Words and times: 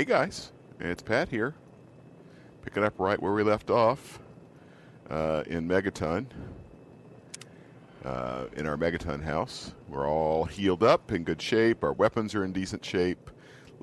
Hey 0.00 0.06
guys, 0.06 0.50
it's 0.78 1.02
Pat 1.02 1.28
here. 1.28 1.54
Picking 2.64 2.84
up 2.84 2.94
right 2.98 3.20
where 3.20 3.34
we 3.34 3.42
left 3.42 3.68
off 3.68 4.18
uh, 5.10 5.42
in 5.46 5.68
Megaton. 5.68 6.24
Uh, 8.02 8.46
in 8.56 8.66
our 8.66 8.78
Megaton 8.78 9.22
house. 9.22 9.74
We're 9.90 10.08
all 10.08 10.46
healed 10.46 10.82
up, 10.82 11.12
in 11.12 11.22
good 11.22 11.42
shape. 11.42 11.84
Our 11.84 11.92
weapons 11.92 12.34
are 12.34 12.44
in 12.46 12.52
decent 12.54 12.82
shape. 12.82 13.30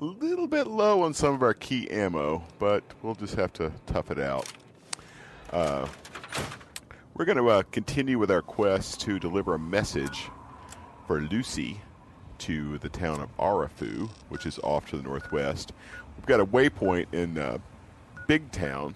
A 0.02 0.04
little 0.04 0.48
bit 0.48 0.66
low 0.66 1.02
on 1.02 1.14
some 1.14 1.34
of 1.34 1.42
our 1.44 1.54
key 1.54 1.88
ammo, 1.88 2.42
but 2.58 2.82
we'll 3.00 3.14
just 3.14 3.36
have 3.36 3.52
to 3.52 3.70
tough 3.86 4.10
it 4.10 4.18
out. 4.18 4.52
Uh, 5.52 5.86
we're 7.14 7.26
going 7.26 7.38
to 7.38 7.48
uh, 7.48 7.62
continue 7.70 8.18
with 8.18 8.32
our 8.32 8.42
quest 8.42 9.00
to 9.02 9.20
deliver 9.20 9.54
a 9.54 9.58
message 9.60 10.30
for 11.06 11.20
Lucy 11.20 11.80
to 12.38 12.78
the 12.78 12.88
town 12.88 13.20
of 13.20 13.36
Arefu, 13.36 14.08
which 14.28 14.46
is 14.46 14.58
off 14.60 14.88
to 14.90 14.96
the 14.96 15.02
northwest. 15.02 15.72
Got 16.28 16.40
a 16.40 16.46
waypoint 16.46 17.06
in 17.14 17.38
uh, 17.38 17.56
Big 18.26 18.52
Town, 18.52 18.94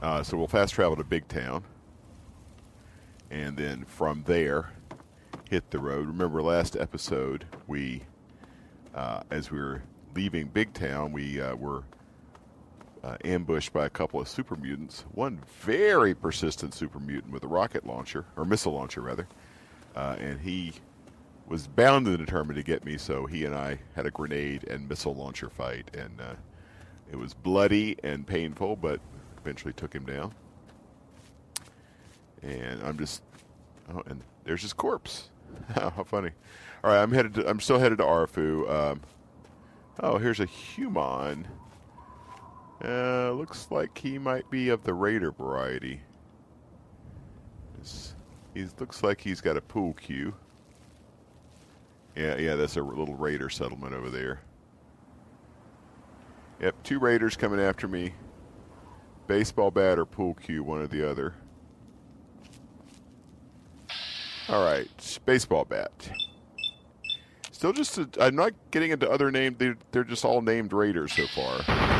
uh, 0.00 0.22
so 0.22 0.36
we'll 0.36 0.46
fast 0.46 0.74
travel 0.74 0.94
to 0.94 1.02
Big 1.02 1.26
Town, 1.26 1.64
and 3.32 3.56
then 3.56 3.84
from 3.84 4.22
there 4.28 4.70
hit 5.50 5.68
the 5.72 5.80
road. 5.80 6.06
Remember 6.06 6.40
last 6.40 6.76
episode 6.76 7.46
we, 7.66 8.02
uh, 8.94 9.24
as 9.32 9.50
we 9.50 9.58
were 9.58 9.82
leaving 10.14 10.46
Big 10.46 10.72
Town, 10.72 11.10
we 11.10 11.40
uh, 11.40 11.56
were 11.56 11.82
uh, 13.02 13.16
ambushed 13.24 13.72
by 13.72 13.86
a 13.86 13.90
couple 13.90 14.20
of 14.20 14.28
super 14.28 14.54
mutants. 14.54 15.04
One 15.14 15.40
very 15.62 16.14
persistent 16.14 16.74
super 16.74 17.00
mutant 17.00 17.32
with 17.32 17.42
a 17.42 17.48
rocket 17.48 17.84
launcher 17.84 18.24
or 18.36 18.44
missile 18.44 18.72
launcher 18.72 19.00
rather, 19.00 19.26
uh, 19.96 20.14
and 20.20 20.40
he 20.40 20.74
was 21.46 21.66
bound 21.66 22.06
and 22.06 22.18
determined 22.18 22.56
to 22.56 22.62
get 22.62 22.84
me. 22.84 22.96
So 22.96 23.26
he 23.26 23.44
and 23.44 23.54
I 23.54 23.78
had 23.94 24.06
a 24.06 24.10
grenade 24.10 24.64
and 24.68 24.88
missile 24.88 25.14
launcher 25.14 25.50
fight, 25.50 25.90
and 25.94 26.20
uh, 26.20 26.34
it 27.10 27.16
was 27.16 27.34
bloody 27.34 27.96
and 28.02 28.26
painful, 28.26 28.76
but 28.76 29.00
eventually 29.38 29.72
took 29.72 29.94
him 29.94 30.04
down. 30.04 30.34
And 32.42 32.82
I'm 32.82 32.98
just, 32.98 33.22
oh, 33.92 34.02
and 34.06 34.22
there's 34.44 34.62
his 34.62 34.72
corpse. 34.72 35.30
How 35.74 36.04
funny! 36.04 36.30
All 36.82 36.90
right, 36.90 37.02
I'm 37.02 37.12
headed. 37.12 37.34
To, 37.34 37.48
I'm 37.48 37.60
still 37.60 37.78
headed 37.78 37.98
to 37.98 38.04
Arefu. 38.04 38.70
Um, 38.70 39.00
oh, 40.00 40.18
here's 40.18 40.40
a 40.40 40.46
human. 40.46 41.46
Uh, 42.84 43.30
looks 43.32 43.68
like 43.70 43.96
he 43.96 44.18
might 44.18 44.50
be 44.50 44.68
of 44.68 44.82
the 44.82 44.92
raider 44.92 45.30
variety. 45.32 46.00
He 48.52 48.66
looks 48.78 49.02
like 49.02 49.20
he's 49.20 49.40
got 49.40 49.56
a 49.56 49.60
pool 49.60 49.94
cue. 49.94 50.34
Yeah, 52.16 52.36
yeah, 52.36 52.54
that's 52.54 52.76
a 52.76 52.82
little 52.82 53.16
raider 53.16 53.50
settlement 53.50 53.94
over 53.94 54.08
there. 54.08 54.40
Yep, 56.60 56.82
two 56.84 56.98
raiders 56.98 57.36
coming 57.36 57.60
after 57.60 57.88
me. 57.88 58.14
Baseball 59.26 59.70
bat 59.70 59.98
or 59.98 60.06
pool 60.06 60.34
cue, 60.34 60.62
one 60.62 60.80
or 60.80 60.86
the 60.86 61.08
other. 61.08 61.34
All 64.48 64.64
right, 64.64 64.88
baseball 65.24 65.64
bat. 65.64 65.90
Still 67.50 67.72
just, 67.72 67.98
i 68.20 68.26
am 68.26 68.36
not 68.36 68.52
getting 68.70 68.90
into 68.90 69.10
other 69.10 69.30
names. 69.30 69.56
They're, 69.58 69.76
they're 69.90 70.04
just 70.04 70.24
all 70.24 70.42
named 70.42 70.72
raiders 70.72 71.12
so 71.14 71.26
far. 71.28 71.93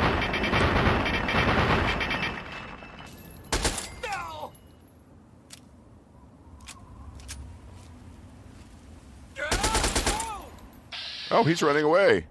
Oh, 11.36 11.42
he's 11.42 11.64
running 11.64 11.82
away. 11.82 12.28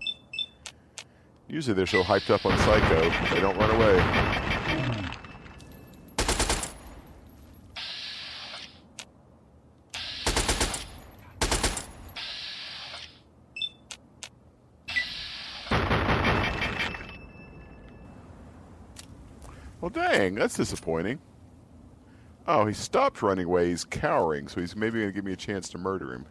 Usually 1.49 1.73
they're 1.73 1.85
so 1.85 2.03
hyped 2.03 2.29
up 2.29 2.45
on 2.45 2.57
Psycho, 2.59 3.09
they 3.35 3.41
don't 3.41 3.57
run 3.57 3.69
away. 3.71 3.97
Well, 19.81 19.89
dang, 19.89 20.35
that's 20.35 20.55
disappointing. 20.55 21.19
Oh, 22.47 22.65
he 22.65 22.73
stopped 22.73 23.21
running 23.21 23.47
away. 23.47 23.67
He's 23.67 23.83
cowering, 23.83 24.47
so 24.47 24.61
he's 24.61 24.77
maybe 24.77 24.99
going 24.99 25.09
to 25.09 25.13
give 25.13 25.25
me 25.25 25.33
a 25.33 25.35
chance 25.35 25.67
to 25.69 25.77
murder 25.77 26.13
him. 26.13 26.25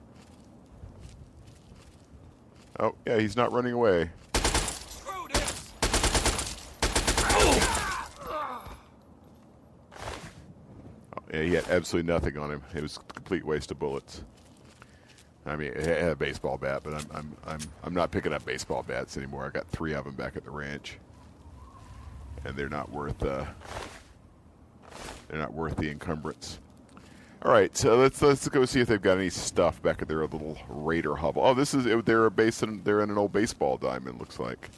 Oh, 2.80 2.94
yeah, 3.06 3.18
he's 3.18 3.36
not 3.36 3.52
running 3.52 3.72
away. 3.72 4.10
Oh, 11.14 11.22
yeah, 11.32 11.42
he 11.42 11.54
had 11.54 11.68
absolutely 11.68 12.10
nothing 12.10 12.38
on 12.38 12.50
him. 12.50 12.62
It 12.74 12.82
was 12.82 12.96
a 12.96 13.12
complete 13.12 13.44
waste 13.44 13.70
of 13.70 13.78
bullets. 13.78 14.22
I 15.44 15.56
mean, 15.56 15.72
I 15.76 15.82
had 15.82 16.10
a 16.12 16.16
baseball 16.16 16.56
bat, 16.56 16.82
but 16.84 16.94
I'm 16.94 17.06
I'm 17.12 17.36
I'm 17.46 17.60
I'm 17.82 17.94
not 17.94 18.10
picking 18.10 18.32
up 18.32 18.44
baseball 18.44 18.84
bats 18.84 19.16
anymore. 19.16 19.44
I 19.44 19.50
got 19.50 19.66
three 19.68 19.92
of 19.92 20.04
them 20.04 20.14
back 20.14 20.36
at 20.36 20.44
the 20.44 20.50
ranch, 20.50 20.98
and 22.44 22.56
they're 22.56 22.68
not 22.68 22.90
worth 22.92 23.20
uh, 23.24 23.44
they're 25.28 25.40
not 25.40 25.52
worth 25.52 25.76
the 25.76 25.90
encumbrance. 25.90 26.60
All 27.44 27.50
right, 27.50 27.76
so 27.76 27.96
let's 27.96 28.22
let's 28.22 28.48
go 28.48 28.64
see 28.64 28.80
if 28.80 28.86
they've 28.86 29.02
got 29.02 29.18
any 29.18 29.28
stuff 29.28 29.82
back 29.82 30.00
at 30.00 30.06
their 30.06 30.20
little 30.20 30.56
raider 30.68 31.16
hovel. 31.16 31.42
Oh, 31.44 31.54
this 31.54 31.74
is 31.74 31.84
they're 32.04 32.30
based 32.30 32.62
in 32.62 32.84
they're 32.84 33.00
in 33.00 33.10
an 33.10 33.18
old 33.18 33.32
baseball 33.32 33.76
diamond. 33.76 34.20
Looks 34.20 34.38
like 34.38 34.70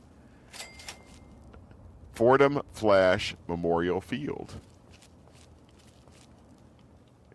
Fordham 2.15 2.63
Flash 2.73 3.35
Memorial 3.49 4.01
Field. 4.01 4.55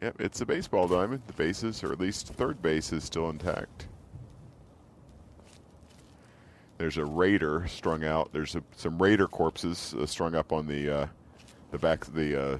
Yep, 0.02 0.20
it's 0.20 0.42
a 0.42 0.48
baseball 0.48 0.88
diamond. 0.88 1.22
The 1.28 1.34
bases, 1.34 1.84
or 1.84 1.92
at 1.92 2.00
least 2.00 2.30
third 2.30 2.60
base, 2.64 2.92
is 2.92 3.04
still 3.04 3.30
intact. 3.30 3.88
There's 6.80 6.98
a 6.98 7.06
raider 7.06 7.68
strung 7.68 8.04
out. 8.04 8.32
There's 8.34 8.56
a, 8.56 8.64
some 8.76 9.00
raider 9.00 9.28
corpses 9.28 9.94
uh, 9.94 10.08
strung 10.08 10.34
up 10.34 10.52
on 10.52 10.66
the 10.66 11.02
uh, 11.02 11.08
the 11.70 11.78
back 11.78 12.08
of 12.08 12.16
the 12.16 12.54
uh, 12.54 12.58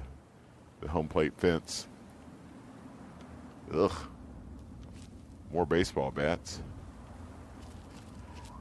the 0.82 0.88
home 0.88 1.08
plate 1.08 1.32
fence. 1.36 1.88
Ugh. 3.72 3.92
More 5.52 5.66
baseball 5.66 6.10
bats. 6.10 6.62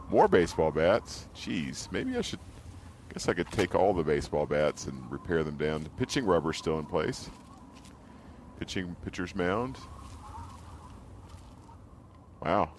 More 0.09 0.27
baseball 0.27 0.71
bats. 0.71 1.27
Jeez, 1.35 1.91
maybe 1.91 2.17
I 2.17 2.21
should. 2.21 2.39
Guess 3.13 3.27
I 3.27 3.33
could 3.33 3.49
take 3.51 3.73
all 3.73 3.93
the 3.93 4.03
baseball 4.03 4.45
bats 4.45 4.85
and 4.85 5.11
repair 5.11 5.43
them 5.43 5.57
down. 5.57 5.83
The 5.83 5.89
pitching 5.91 6.25
rubber 6.25 6.53
still 6.53 6.77
in 6.77 6.85
place. 6.85 7.29
Pitching 8.59 8.95
pitcher's 9.03 9.35
mound. 9.35 9.77
Wow. 12.41 12.69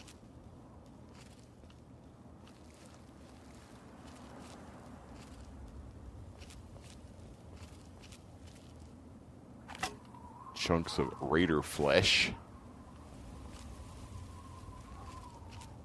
Chunks 10.61 10.99
of 10.99 11.11
raider 11.23 11.62
flesh. 11.62 12.33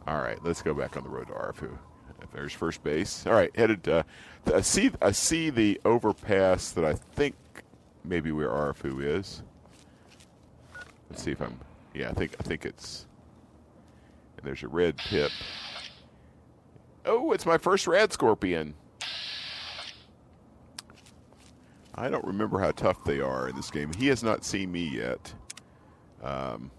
All 0.06 0.22
right, 0.22 0.38
let's 0.44 0.62
go 0.62 0.74
back 0.74 0.98
on 0.98 1.04
the 1.04 1.10
road 1.10 1.27
to 1.27 1.33
Arefu. 1.33 1.77
There's 2.33 2.51
first 2.51 2.83
base. 2.83 3.25
All 3.25 3.33
right, 3.33 3.56
headed. 3.56 3.88
Uh, 3.88 4.04
I 4.54 4.60
see. 4.60 4.92
I 5.01 5.12
see 5.12 5.50
the 5.50 5.80
overpass 5.86 6.72
that 6.72 6.83
I 6.83 6.94
think 6.94 7.36
maybe 8.04 8.33
where 8.33 8.50
Arefu 8.50 9.01
is. 9.01 9.42
Let's 11.10 11.24
see 11.24 11.31
if 11.31 11.42
I'm. 11.42 11.57
Yeah, 11.94 12.10
I 12.10 12.13
think. 12.13 12.36
I 12.38 12.44
think 12.44 12.66
it's. 12.66 13.06
And 14.38 14.45
there's 14.45 14.63
a 14.63 14.68
red 14.68 14.98
pip. 14.98 15.31
Oh, 17.06 17.31
it's 17.31 17.45
my 17.45 17.57
first 17.57 17.88
rad 17.88 18.12
scorpion. 18.12 18.74
I 21.95 22.09
don't 22.09 22.25
remember 22.25 22.59
how 22.59 22.71
tough 22.71 23.03
they 23.06 23.21
are 23.21 23.47
in 23.47 23.56
this 23.56 23.71
game. 23.71 23.92
He 23.94 24.07
has 24.07 24.21
not 24.21 24.44
seen 24.44 24.71
me 24.71 24.83
yet. 24.83 25.33
Um, 26.21 26.69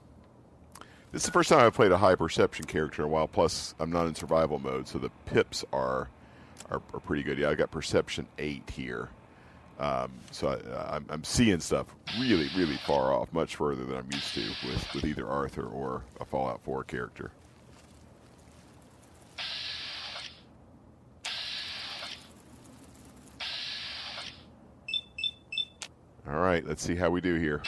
this 1.13 1.23
is 1.23 1.27
the 1.27 1.33
first 1.33 1.49
time 1.49 1.61
I've 1.61 1.75
played 1.75 1.93
a 1.93 1.97
high 1.97 2.17
perception 2.17 2.67
character 2.67 3.03
in 3.03 3.09
a 3.09 3.11
while. 3.11 3.27
Plus, 3.27 3.75
I'm 3.81 3.91
not 3.91 4.07
in 4.07 4.15
survival 4.15 4.59
mode, 4.59 4.87
so 4.87 4.99
the 4.99 5.11
pips 5.25 5.65
are 5.73 6.11
are, 6.71 6.83
are 6.93 7.01
pretty 7.01 7.23
good. 7.23 7.39
Yeah, 7.39 7.51
I 7.51 7.55
got 7.55 7.71
perception 7.71 8.27
eight 8.39 8.69
here, 8.69 9.09
um, 9.79 10.11
so 10.33 10.49
I, 10.49 10.97
am 11.13 11.25
seeing 11.25 11.61
stuff 11.61 11.87
really, 12.19 12.51
really 12.57 12.77
far 12.79 13.13
off, 13.13 13.33
much 13.33 13.57
further 13.57 13.85
than 13.85 13.97
I'm 13.97 14.09
used 14.13 14.35
to 14.35 14.49
with 14.67 14.95
with 14.95 15.05
either 15.05 15.29
Arthur 15.29 15.67
or 15.67 16.03
a 16.21 16.25
Fallout 16.25 16.61
4 16.65 16.85
character. 16.85 17.31
All 26.29 26.41
right, 26.41 26.67
let's 26.67 26.83
see 26.83 26.97
how 26.97 27.11
we 27.11 27.21
do 27.21 27.35
here. 27.37 27.63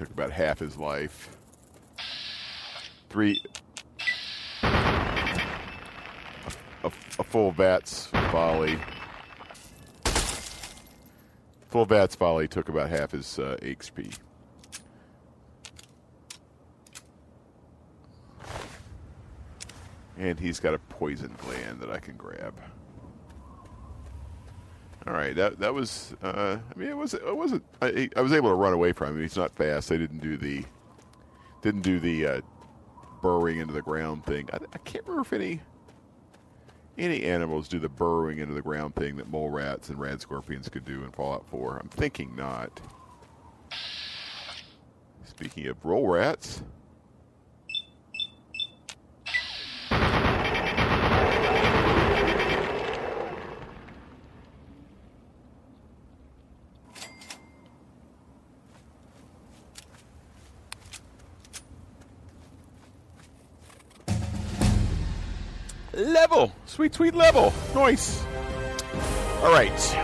took 0.00 0.10
about 0.12 0.30
half 0.30 0.58
his 0.58 0.78
life. 0.78 1.28
Three. 3.10 3.42
A, 4.62 4.66
a, 6.84 6.92
a 7.18 7.24
full 7.24 7.52
VATS 7.52 8.06
volley. 8.32 8.78
Full 11.68 11.84
VATS 11.84 12.16
volley 12.16 12.48
took 12.48 12.70
about 12.70 12.88
half 12.88 13.10
his 13.10 13.38
uh, 13.38 13.58
HP. 13.60 14.16
And 20.20 20.38
he's 20.38 20.60
got 20.60 20.74
a 20.74 20.78
poison 20.78 21.34
gland 21.38 21.80
that 21.80 21.90
I 21.90 21.98
can 21.98 22.14
grab. 22.16 22.54
All 25.06 25.14
right, 25.14 25.34
that 25.34 25.58
that 25.60 25.72
was. 25.72 26.14
Uh, 26.22 26.58
I 26.58 26.78
mean, 26.78 26.90
it 26.90 26.96
was. 26.96 27.14
It 27.14 27.34
wasn't. 27.34 27.64
I, 27.80 28.10
I 28.14 28.20
was 28.20 28.34
able 28.34 28.50
to 28.50 28.54
run 28.54 28.74
away 28.74 28.92
from 28.92 29.16
him. 29.16 29.22
He's 29.22 29.36
not 29.36 29.56
fast. 29.56 29.90
I 29.90 29.96
didn't 29.96 30.18
do 30.18 30.36
the. 30.36 30.62
Didn't 31.62 31.80
do 31.80 31.98
the 31.98 32.26
uh, 32.26 32.40
burrowing 33.22 33.60
into 33.60 33.72
the 33.72 33.80
ground 33.80 34.26
thing. 34.26 34.48
I, 34.52 34.58
I, 34.74 34.78
can't 34.78 35.04
remember 35.06 35.22
if 35.22 35.32
any. 35.32 35.60
Any 36.98 37.22
animals 37.22 37.66
do 37.66 37.78
the 37.78 37.88
burrowing 37.88 38.38
into 38.40 38.52
the 38.52 38.60
ground 38.60 38.94
thing 38.94 39.16
that 39.16 39.30
mole 39.30 39.48
rats 39.48 39.88
and 39.88 39.98
rad 39.98 40.20
scorpions 40.20 40.68
could 40.68 40.84
do 40.84 41.02
in 41.02 41.10
Fallout 41.12 41.46
4. 41.48 41.78
I'm 41.78 41.88
thinking 41.88 42.36
not. 42.36 42.78
Speaking 45.24 45.66
of 45.68 45.82
roll 45.82 46.08
rats. 46.08 46.62
Sweet, 66.80 66.94
sweet 66.94 67.14
level. 67.14 67.52
Nice. 67.74 68.24
All 69.42 69.52
right. 69.52 69.96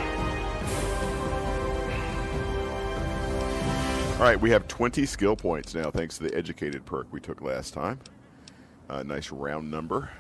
All 4.12 4.20
right, 4.20 4.38
we 4.38 4.50
have 4.50 4.68
20 4.68 5.06
skill 5.06 5.36
points 5.36 5.74
now, 5.74 5.90
thanks 5.90 6.18
to 6.18 6.24
the 6.24 6.34
educated 6.36 6.84
perk 6.84 7.06
we 7.10 7.18
took 7.18 7.40
last 7.40 7.72
time. 7.72 7.98
Uh, 8.90 9.02
nice 9.04 9.32
round 9.32 9.70
number. 9.70 10.10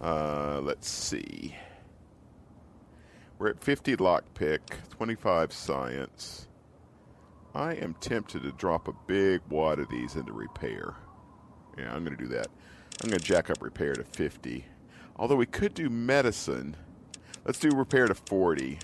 Uh, 0.00 0.62
let's 0.62 0.88
see. 0.88 1.54
We're 3.38 3.50
at 3.50 3.62
50 3.62 3.96
lockpick, 3.96 4.60
25 4.88 5.52
science. 5.52 6.48
I 7.54 7.74
am 7.74 7.92
tempted 8.00 8.44
to 8.44 8.52
drop 8.52 8.88
a 8.88 8.94
big 9.06 9.42
wad 9.50 9.80
of 9.80 9.90
these 9.90 10.16
into 10.16 10.32
repair. 10.32 10.94
Yeah, 11.76 11.94
I'm 11.94 12.06
going 12.06 12.16
to 12.16 12.24
do 12.24 12.30
that. 12.30 12.46
I'm 13.02 13.10
going 13.10 13.20
to 13.20 13.24
jack 13.26 13.50
up 13.50 13.60
repair 13.60 13.92
to 13.92 14.04
50. 14.04 14.64
Although 15.16 15.36
we 15.36 15.46
could 15.46 15.74
do 15.74 15.88
medicine. 15.90 16.76
Let's 17.44 17.58
do 17.58 17.70
repair 17.70 18.06
to 18.06 18.14
40. 18.14 18.78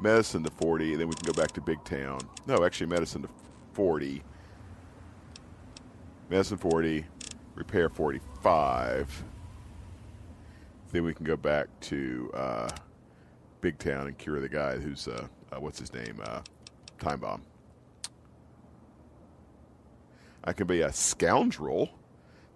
Medicine 0.00 0.44
to 0.44 0.50
40, 0.50 0.92
and 0.92 1.00
then 1.00 1.08
we 1.08 1.14
can 1.14 1.26
go 1.26 1.32
back 1.32 1.52
to 1.52 1.60
Big 1.60 1.82
Town. 1.84 2.20
No, 2.46 2.64
actually, 2.64 2.86
medicine 2.86 3.22
to 3.22 3.28
40. 3.72 4.22
Medicine 6.30 6.58
40. 6.58 7.04
Repair 7.54 7.88
45. 7.88 9.24
Then 10.92 11.04
we 11.04 11.12
can 11.12 11.24
go 11.24 11.36
back 11.36 11.68
to 11.80 12.30
uh, 12.34 12.68
Big 13.60 13.78
Town 13.78 14.06
and 14.06 14.16
cure 14.16 14.40
the 14.40 14.48
guy 14.48 14.76
who's, 14.76 15.08
uh, 15.08 15.26
uh, 15.52 15.60
what's 15.60 15.80
his 15.80 15.92
name? 15.92 16.20
Uh, 16.22 16.42
Time 16.98 17.20
Bomb. 17.20 17.42
I 20.44 20.52
can 20.52 20.66
be 20.66 20.80
a 20.80 20.92
scoundrel 20.92 21.90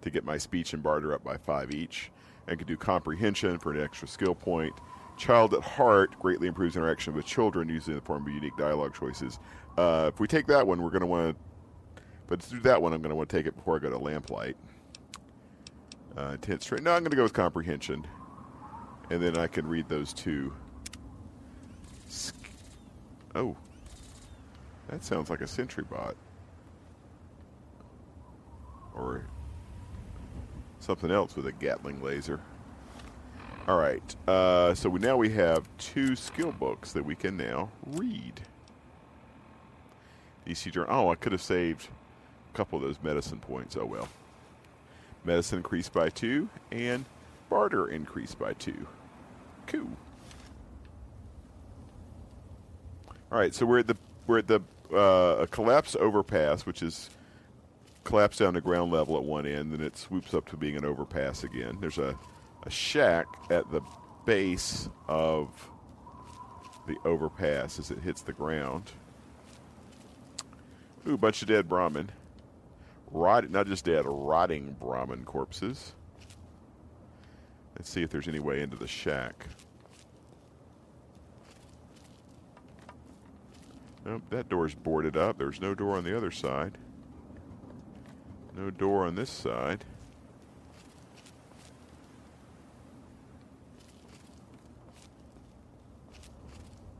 to 0.01 0.09
get 0.09 0.23
my 0.23 0.37
speech 0.37 0.73
and 0.73 0.81
barter 0.81 1.13
up 1.13 1.23
by 1.23 1.37
five 1.37 1.71
each. 1.71 2.11
And 2.47 2.57
can 2.57 2.67
do 2.67 2.75
comprehension 2.75 3.57
for 3.57 3.71
an 3.71 3.81
extra 3.81 4.07
skill 4.07 4.35
point. 4.35 4.73
Child 5.15 5.53
at 5.53 5.61
heart 5.61 6.19
greatly 6.19 6.47
improves 6.47 6.75
interaction 6.75 7.13
with 7.13 7.25
children 7.25 7.69
using 7.69 7.95
the 7.95 8.01
form 8.01 8.27
of 8.27 8.33
unique 8.33 8.57
dialogue 8.57 8.93
choices. 8.93 9.39
Uh, 9.77 10.09
if 10.13 10.19
we 10.19 10.27
take 10.27 10.47
that 10.47 10.65
one, 10.67 10.81
we're 10.81 10.89
going 10.89 11.01
to 11.01 11.07
want 11.07 11.35
to. 11.35 12.01
But 12.27 12.41
to 12.41 12.49
do 12.49 12.59
that 12.61 12.81
one, 12.81 12.93
I'm 12.93 13.01
going 13.01 13.11
to 13.11 13.15
want 13.15 13.29
to 13.29 13.37
take 13.37 13.45
it 13.45 13.55
before 13.55 13.75
I 13.77 13.79
go 13.79 13.89
to 13.89 13.97
lamplight. 13.97 14.55
Uh, 16.17 16.31
intense 16.33 16.65
straight. 16.65 16.83
No, 16.83 16.91
I'm 16.91 17.01
going 17.01 17.11
to 17.11 17.17
go 17.17 17.23
with 17.23 17.33
comprehension, 17.33 18.05
and 19.09 19.21
then 19.21 19.37
I 19.37 19.47
can 19.47 19.67
read 19.67 19.87
those 19.87 20.13
two. 20.13 20.53
Oh, 23.35 23.55
that 24.89 25.03
sounds 25.03 25.29
like 25.29 25.41
a 25.41 25.47
sentry 25.47 25.83
bot, 25.83 26.15
or 28.93 29.25
something 30.83 31.09
else 31.11 31.35
with 31.35 31.47
a 31.47 31.51
Gatling 31.51 32.03
laser. 32.03 32.39
All 33.67 33.77
right, 33.77 34.15
uh, 34.27 34.73
so 34.73 34.89
we, 34.89 34.99
now 34.99 35.15
we 35.15 35.29
have 35.29 35.69
two 35.77 36.15
skill 36.15 36.51
books 36.51 36.91
that 36.91 37.05
we 37.05 37.15
can 37.15 37.37
now 37.37 37.69
read. 37.85 38.41
DC 40.45 40.71
Journal. 40.71 40.89
Oh, 40.89 41.09
I 41.11 41.15
could 41.15 41.31
have 41.31 41.41
saved 41.41 41.87
a 42.53 42.57
couple 42.57 42.77
of 42.77 42.83
those 42.83 42.97
medicine 43.01 43.39
points. 43.39 43.77
Oh 43.77 43.85
well. 43.85 44.09
Medicine 45.23 45.59
increased 45.59 45.93
by 45.93 46.09
two, 46.09 46.49
and 46.71 47.05
barter 47.49 47.87
increased 47.87 48.37
by 48.37 48.51
two. 48.53 48.85
Cool. 49.67 49.87
All 53.31 53.39
right, 53.39 53.55
so 53.55 53.65
we're 53.65 53.79
at 53.79 53.87
the 53.87 53.97
we're 54.27 54.39
at 54.39 54.47
the 54.47 54.59
uh, 54.93 55.45
collapse 55.51 55.95
overpass, 55.95 56.65
which 56.65 56.83
is 56.83 57.09
collapse 58.03 58.37
down 58.37 58.53
to 58.53 58.61
ground 58.61 58.91
level 58.91 59.17
at 59.17 59.23
one 59.23 59.45
end, 59.45 59.71
then 59.71 59.81
it 59.81 59.97
swoops 59.97 60.33
up 60.33 60.47
to 60.49 60.57
being 60.57 60.75
an 60.75 60.85
overpass 60.85 61.43
again. 61.43 61.77
There's 61.79 61.97
a, 61.97 62.17
a 62.63 62.69
shack 62.69 63.25
at 63.49 63.69
the 63.71 63.81
base 64.25 64.89
of 65.07 65.69
the 66.87 66.95
overpass 67.05 67.79
as 67.79 67.91
it 67.91 67.99
hits 67.99 68.21
the 68.21 68.33
ground. 68.33 68.91
Ooh, 71.07 71.15
a 71.15 71.17
bunch 71.17 71.41
of 71.41 71.47
dead 71.47 71.67
Brahmin. 71.67 72.09
Rot, 73.11 73.49
not 73.49 73.67
just 73.67 73.85
dead, 73.85 74.05
rotting 74.05 74.75
Brahmin 74.79 75.23
corpses. 75.23 75.93
Let's 77.75 77.89
see 77.89 78.01
if 78.01 78.09
there's 78.09 78.27
any 78.27 78.39
way 78.39 78.61
into 78.61 78.77
the 78.77 78.87
shack. 78.87 79.47
Nope, 84.05 84.23
that 84.29 84.49
door's 84.49 84.75
boarded 84.75 85.15
up. 85.15 85.37
There's 85.37 85.61
no 85.61 85.73
door 85.73 85.95
on 85.95 86.03
the 86.03 86.15
other 86.15 86.31
side. 86.31 86.77
No 88.55 88.69
door 88.69 89.05
on 89.05 89.15
this 89.15 89.29
side. 89.29 89.85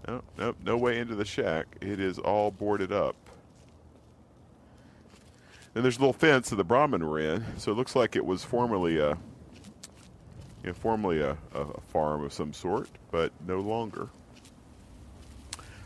Nope, 0.07 0.25
nope, 0.37 0.57
no 0.63 0.77
way 0.77 0.99
into 0.99 1.15
the 1.15 1.25
shack. 1.25 1.77
It 1.79 1.99
is 1.99 2.19
all 2.19 2.51
boarded 2.51 2.91
up. 2.91 3.15
And 5.75 5.83
there's 5.83 5.97
a 5.97 5.99
little 5.99 6.13
fence 6.13 6.49
that 6.49 6.57
the 6.57 6.63
Brahmin 6.63 7.07
were 7.07 7.19
in, 7.19 7.45
so 7.57 7.71
it 7.71 7.75
looks 7.75 7.95
like 7.95 8.15
it 8.15 8.25
was 8.25 8.43
formerly 8.43 8.99
a, 8.99 9.09
you 9.09 10.67
know, 10.67 10.73
formerly 10.73 11.21
a, 11.21 11.37
a 11.55 11.81
farm 11.89 12.23
of 12.23 12.33
some 12.33 12.53
sort, 12.53 12.89
but 13.11 13.31
no 13.47 13.59
longer. 13.59 14.09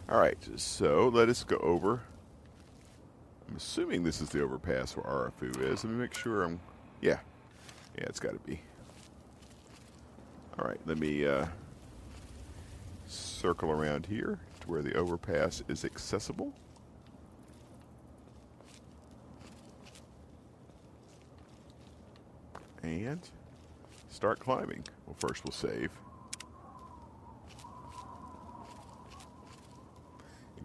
All 0.10 0.20
right, 0.20 0.38
so 0.56 1.10
let 1.10 1.30
us 1.30 1.44
go 1.44 1.58
over 1.58 2.02
I'm 3.50 3.56
assuming 3.56 4.04
this 4.04 4.22
is 4.22 4.30
the 4.30 4.42
overpass 4.42 4.96
where 4.98 5.06
Arefu 5.06 5.60
is. 5.62 5.84
Let 5.84 5.94
me 5.94 6.00
make 6.00 6.14
sure 6.14 6.44
I'm. 6.44 6.60
Yeah. 7.02 7.20
Yeah, 7.98 8.04
it's 8.06 8.20
got 8.20 8.34
to 8.34 8.40
be. 8.40 8.62
All 10.60 10.68
right, 10.68 10.80
let 10.86 10.98
me 10.98 11.26
uh, 11.26 11.46
circle 13.06 13.72
around 13.72 14.06
here 14.06 14.40
to 14.62 14.68
where 14.68 14.82
the 14.82 14.94
overpass 14.96 15.64
is 15.68 15.86
accessible. 15.86 16.52
And 22.84 23.20
start 24.10 24.40
climbing. 24.40 24.84
Well, 25.06 25.16
first 25.20 25.44
we'll 25.44 25.52
save. 25.52 25.92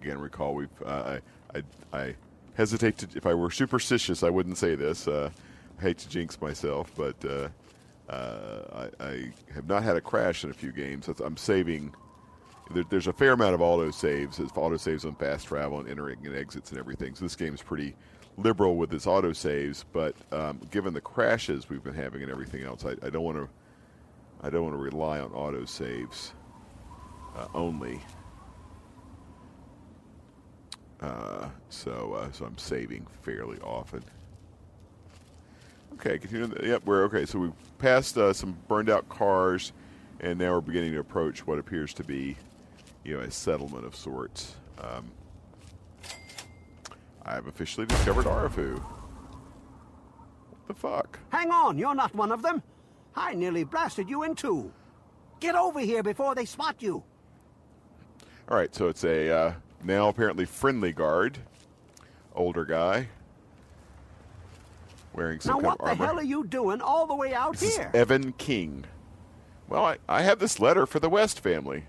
Again, 0.01 0.19
recall 0.19 0.55
we've 0.55 0.69
uh, 0.85 1.19
I, 1.55 1.59
I 1.59 1.63
I 1.99 2.15
hesitate 2.55 2.99
to. 2.99 3.09
If 3.15 3.27
I 3.27 3.35
were 3.35 3.51
superstitious, 3.51 4.23
I 4.23 4.31
wouldn't 4.31 4.59
say 4.59 4.75
this. 4.75 5.09
Uh, 5.09 5.31
I 5.79 5.83
hate 5.83 5.99
to 5.99 6.09
jinx 6.09 6.41
myself, 6.41 6.91
but 6.97 7.17
uh, 7.25 7.49
uh, 8.13 8.89
I, 9.01 9.05
I, 9.05 9.33
have 9.55 9.67
not 9.67 9.83
had 9.83 9.97
a 9.97 10.01
crash 10.01 10.45
in 10.45 10.51
a 10.51 10.55
few 10.55 10.73
games. 10.73 11.09
I'm 11.09 11.37
saving. 11.37 11.95
There, 12.73 12.85
there's 12.91 13.07
a 13.07 13.13
fair 13.13 13.33
amount 13.33 13.55
of 13.55 13.61
auto 13.61 13.91
saves. 13.91 14.41
Auto 14.55 14.77
saves 14.77 15.05
on 15.05 15.15
fast 15.17 15.47
travel 15.47 15.81
and 15.81 15.89
entering 15.89 16.19
and 16.25 16.37
exits 16.37 16.71
and 16.71 16.79
everything. 16.79 17.15
So 17.15 17.25
this 17.25 17.37
game 17.37 17.55
is 17.55 17.63
pretty 17.63 17.95
liberal 18.37 18.77
with 18.77 18.93
its 18.93 19.07
auto 19.07 19.33
saves. 19.33 19.85
But 19.93 20.15
um, 20.31 20.61
given 20.71 20.95
the 20.95 21.01
crashes 21.01 21.69
we've 21.69 21.83
been 21.83 21.95
having 21.95 22.23
and 22.23 22.31
everything 22.31 22.63
else, 22.65 22.85
I, 22.85 22.93
I 23.05 23.11
don't 23.11 23.25
want 23.25 23.39
to. 23.39 23.49
I 24.45 24.51
don't 24.51 24.65
want 24.65 24.75
to 24.75 24.83
rely 24.83 25.21
on 25.21 25.33
auto 25.33 25.65
saves 25.65 26.33
uh, 27.37 27.47
only. 27.55 28.01
Uh, 31.03 31.49
so 31.69 32.15
uh, 32.15 32.31
so 32.33 32.45
I'm 32.45 32.57
saving 32.59 33.07
fairly 33.23 33.59
often. 33.59 34.05
Okay, 35.95 36.19
continue. 36.19 36.55
Yep, 36.63 36.83
we're 36.85 37.05
okay. 37.05 37.27
So 37.27 37.39
we've 37.39 37.79
passed 37.79 38.17
uh, 38.17 38.33
some 38.33 38.57
burned 38.69 38.89
out 38.89 39.09
cars, 39.09 39.73
and 40.21 40.39
now 40.39 40.53
we're 40.53 40.61
beginning 40.61 40.93
to 40.93 41.01
approach 41.01 41.47
what 41.47 41.59
appears 41.59 41.93
to 41.95 42.05
be, 42.05 42.37
you 43.05 43.17
know, 43.17 43.21
a 43.21 43.31
settlement 43.31 43.85
of 43.85 43.97
sorts. 43.97 44.55
Um, 44.79 45.11
I 47.25 47.35
have 47.35 47.47
officially 47.47 47.87
discovered 47.87 48.27
Arefu. 48.27 48.79
What 48.79 50.67
the 50.67 50.75
fuck? 50.75 51.19
Hang 51.31 51.51
on, 51.51 51.79
you're 51.79 51.95
not 51.95 52.15
one 52.15 52.33
of 52.33 52.43
them. 52.43 52.63
I 53.15 53.35
nearly 53.35 53.65
blasted 53.65 54.09
you 54.09 54.23
in 54.23 54.35
two. 54.35 54.73
Get 55.41 55.55
over 55.55 55.81
here 55.81 56.03
before 56.03 56.35
they 56.35 56.45
spot 56.45 56.77
you. 56.81 57.03
All 58.49 58.57
right, 58.57 58.75
so 58.75 58.89
it's 58.89 59.05
a 59.05 59.31
uh, 59.31 59.53
now 59.85 60.09
apparently 60.09 60.45
friendly 60.45 60.93
guard, 60.93 61.39
older 62.35 62.65
guy, 62.65 63.09
wearing 65.13 65.41
some 65.41 65.63
now, 65.63 65.69
kind 65.69 65.81
what 65.81 65.99
the 65.99 66.05
hell 66.05 66.19
are 66.19 66.23
you 66.23 66.45
doing 66.47 66.81
all 66.81 67.07
the 67.07 67.15
way 67.15 67.35
out 67.35 67.57
This 67.57 67.71
is 67.71 67.77
here? 67.77 67.91
Evan 67.95 68.33
King. 68.33 68.85
Well, 69.69 69.85
I, 69.85 69.99
I 70.09 70.23
have 70.23 70.39
this 70.39 70.61
letter 70.61 70.87
for 70.87 71.01
the 71.01 71.09
West 71.09 71.41
family. 71.41 71.85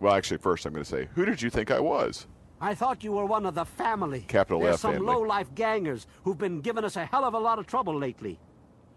Well, 0.00 0.14
actually, 0.14 0.38
first 0.38 0.66
I'm 0.66 0.72
going 0.72 0.84
to 0.84 0.90
say, 0.90 1.08
who 1.14 1.24
did 1.24 1.42
you 1.42 1.50
think 1.50 1.70
I 1.70 1.80
was? 1.80 2.26
I 2.60 2.74
thought 2.74 3.04
you 3.04 3.12
were 3.12 3.26
one 3.26 3.46
of 3.46 3.54
the 3.54 3.64
family. 3.64 4.24
Capital 4.26 4.60
There's 4.60 4.74
F 4.74 4.80
some 4.80 4.92
family. 4.94 5.06
low-life 5.06 5.54
gangers 5.54 6.06
who've 6.24 6.38
been 6.38 6.60
giving 6.60 6.84
us 6.84 6.96
a 6.96 7.04
hell 7.04 7.24
of 7.24 7.34
a 7.34 7.38
lot 7.38 7.58
of 7.58 7.66
trouble 7.66 7.96
lately. 7.96 8.38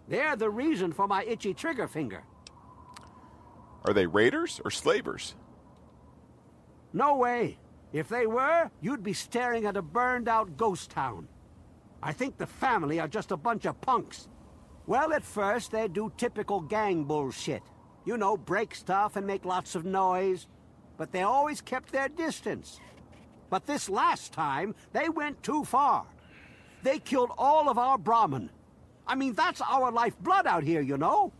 They're 0.07 0.35
the 0.35 0.49
reason 0.49 0.91
for 0.91 1.07
my 1.07 1.23
itchy 1.23 1.53
trigger 1.53 1.87
finger. 1.87 2.23
Are 3.85 3.93
they 3.93 4.05
raiders 4.07 4.59
or 4.65 4.71
slavers? 4.71 5.35
No 6.93 7.15
way. 7.17 7.57
If 7.93 8.07
they 8.07 8.25
were, 8.25 8.69
you'd 8.79 9.03
be 9.03 9.13
staring 9.13 9.65
at 9.65 9.77
a 9.77 9.81
burned-out 9.81 10.55
ghost 10.57 10.91
town. 10.91 11.27
I 12.01 12.13
think 12.13 12.37
the 12.37 12.47
family 12.47 12.99
are 12.99 13.07
just 13.07 13.31
a 13.31 13.37
bunch 13.37 13.65
of 13.65 13.79
punks. 13.81 14.27
Well, 14.87 15.13
at 15.13 15.23
first, 15.23 15.71
they 15.71 15.87
do 15.87 16.11
typical 16.17 16.61
gang 16.61 17.03
bullshit. 17.03 17.63
You 18.05 18.17
know, 18.17 18.37
break 18.37 18.73
stuff 18.73 19.15
and 19.15 19.27
make 19.27 19.45
lots 19.45 19.75
of 19.75 19.85
noise. 19.85 20.47
But 20.97 21.11
they 21.11 21.21
always 21.21 21.61
kept 21.61 21.91
their 21.91 22.09
distance. 22.09 22.79
But 23.49 23.65
this 23.67 23.89
last 23.89 24.31
time, 24.31 24.73
they 24.93 25.09
went 25.09 25.43
too 25.43 25.65
far. 25.65 26.05
They 26.83 26.99
killed 26.99 27.31
all 27.37 27.69
of 27.69 27.77
our 27.77 27.97
Brahmin. 27.97 28.49
I 29.05 29.15
mean, 29.15 29.33
that's 29.33 29.61
our 29.61 29.91
lifeblood 29.91 30.47
out 30.47 30.63
here, 30.63 30.81
you 30.81 30.97
know? 30.97 31.31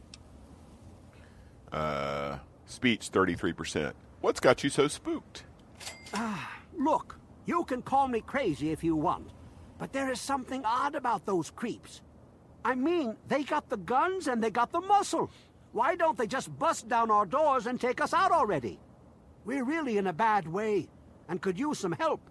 Uh, 1.71 2.37
speech 2.65 3.11
33%. 3.11 3.93
What's 4.19 4.39
got 4.39 4.63
you 4.63 4.69
so 4.69 4.87
spooked? 4.87 5.45
Ah, 6.13 6.59
look, 6.77 7.17
you 7.45 7.63
can 7.63 7.81
call 7.81 8.07
me 8.07 8.21
crazy 8.21 8.71
if 8.71 8.83
you 8.83 8.95
want, 8.95 9.29
but 9.77 9.93
there 9.93 10.11
is 10.11 10.19
something 10.19 10.63
odd 10.65 10.95
about 10.95 11.25
those 11.25 11.49
creeps. 11.49 12.01
I 12.63 12.75
mean, 12.75 13.15
they 13.27 13.43
got 13.43 13.69
the 13.69 13.77
guns 13.77 14.27
and 14.27 14.43
they 14.43 14.51
got 14.51 14.71
the 14.71 14.81
muscle. 14.81 15.31
Why 15.71 15.95
don't 15.95 16.17
they 16.17 16.27
just 16.27 16.57
bust 16.59 16.87
down 16.87 17.09
our 17.09 17.25
doors 17.25 17.65
and 17.65 17.79
take 17.79 18.01
us 18.01 18.13
out 18.13 18.31
already? 18.31 18.79
We're 19.45 19.63
really 19.63 19.97
in 19.97 20.07
a 20.07 20.13
bad 20.13 20.47
way 20.47 20.87
and 21.27 21.41
could 21.41 21.57
use 21.57 21.79
some 21.79 21.93
help. 21.93 22.21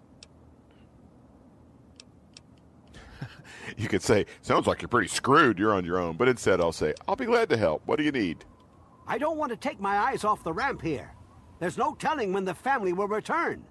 You 3.77 3.89
could 3.89 4.03
say, 4.03 4.27
sounds 4.43 4.67
like 4.67 4.83
you're 4.83 4.89
pretty 4.89 5.09
screwed, 5.09 5.59
you're 5.59 5.73
on 5.73 5.85
your 5.85 5.99
own. 5.99 6.17
But 6.17 6.29
instead, 6.29 6.61
I'll 6.61 6.73
say, 6.73 6.93
I'll 7.07 7.15
be 7.15 7.27
glad 7.27 7.49
to 7.51 7.57
help. 7.57 7.83
What 7.87 7.97
do 7.97 8.05
you 8.05 8.11
need? 8.11 8.45
I 9.07 9.17
don't 9.17 9.37
want 9.37 9.51
to 9.51 9.57
take 9.57 9.81
my 9.81 9.99
eyes 9.99 10.25
off 10.25 10.43
the 10.43 10.53
ramp 10.53 10.83
here. 10.83 11.13
There's 11.61 11.79
no 11.79 11.95
telling 11.95 12.33
when 12.33 12.47
the 12.47 12.55
family 12.55 12.93
will 12.93 13.07
return. 13.07 13.65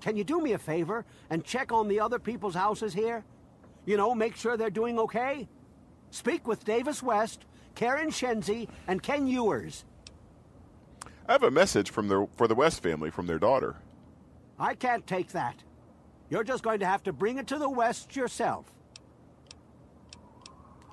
Can 0.00 0.16
you 0.16 0.24
do 0.24 0.40
me 0.40 0.54
a 0.54 0.58
favor 0.58 1.04
and 1.30 1.44
check 1.44 1.70
on 1.70 1.86
the 1.86 2.00
other 2.00 2.18
people's 2.18 2.54
houses 2.54 2.94
here? 2.94 3.24
You 3.84 3.96
know, 3.96 4.14
make 4.14 4.34
sure 4.34 4.56
they're 4.56 4.70
doing 4.70 4.98
okay? 4.98 5.46
Speak 6.10 6.48
with 6.48 6.64
Davis 6.64 7.02
West, 7.02 7.44
Karen 7.74 8.10
Shenzi, 8.10 8.68
and 8.86 9.02
Ken 9.02 9.26
Ewers. 9.26 9.84
I 11.28 11.32
have 11.32 11.42
a 11.42 11.50
message 11.50 11.90
from 11.90 12.08
the, 12.08 12.26
for 12.36 12.48
the 12.48 12.54
West 12.54 12.82
family 12.82 13.10
from 13.10 13.26
their 13.26 13.38
daughter. 13.38 13.76
I 14.58 14.74
can't 14.74 15.06
take 15.06 15.32
that. 15.32 15.62
You're 16.30 16.44
just 16.44 16.62
going 16.62 16.80
to 16.80 16.86
have 16.86 17.02
to 17.04 17.12
bring 17.12 17.36
it 17.36 17.46
to 17.48 17.58
the 17.58 17.68
West 17.68 18.16
yourself. 18.16 18.64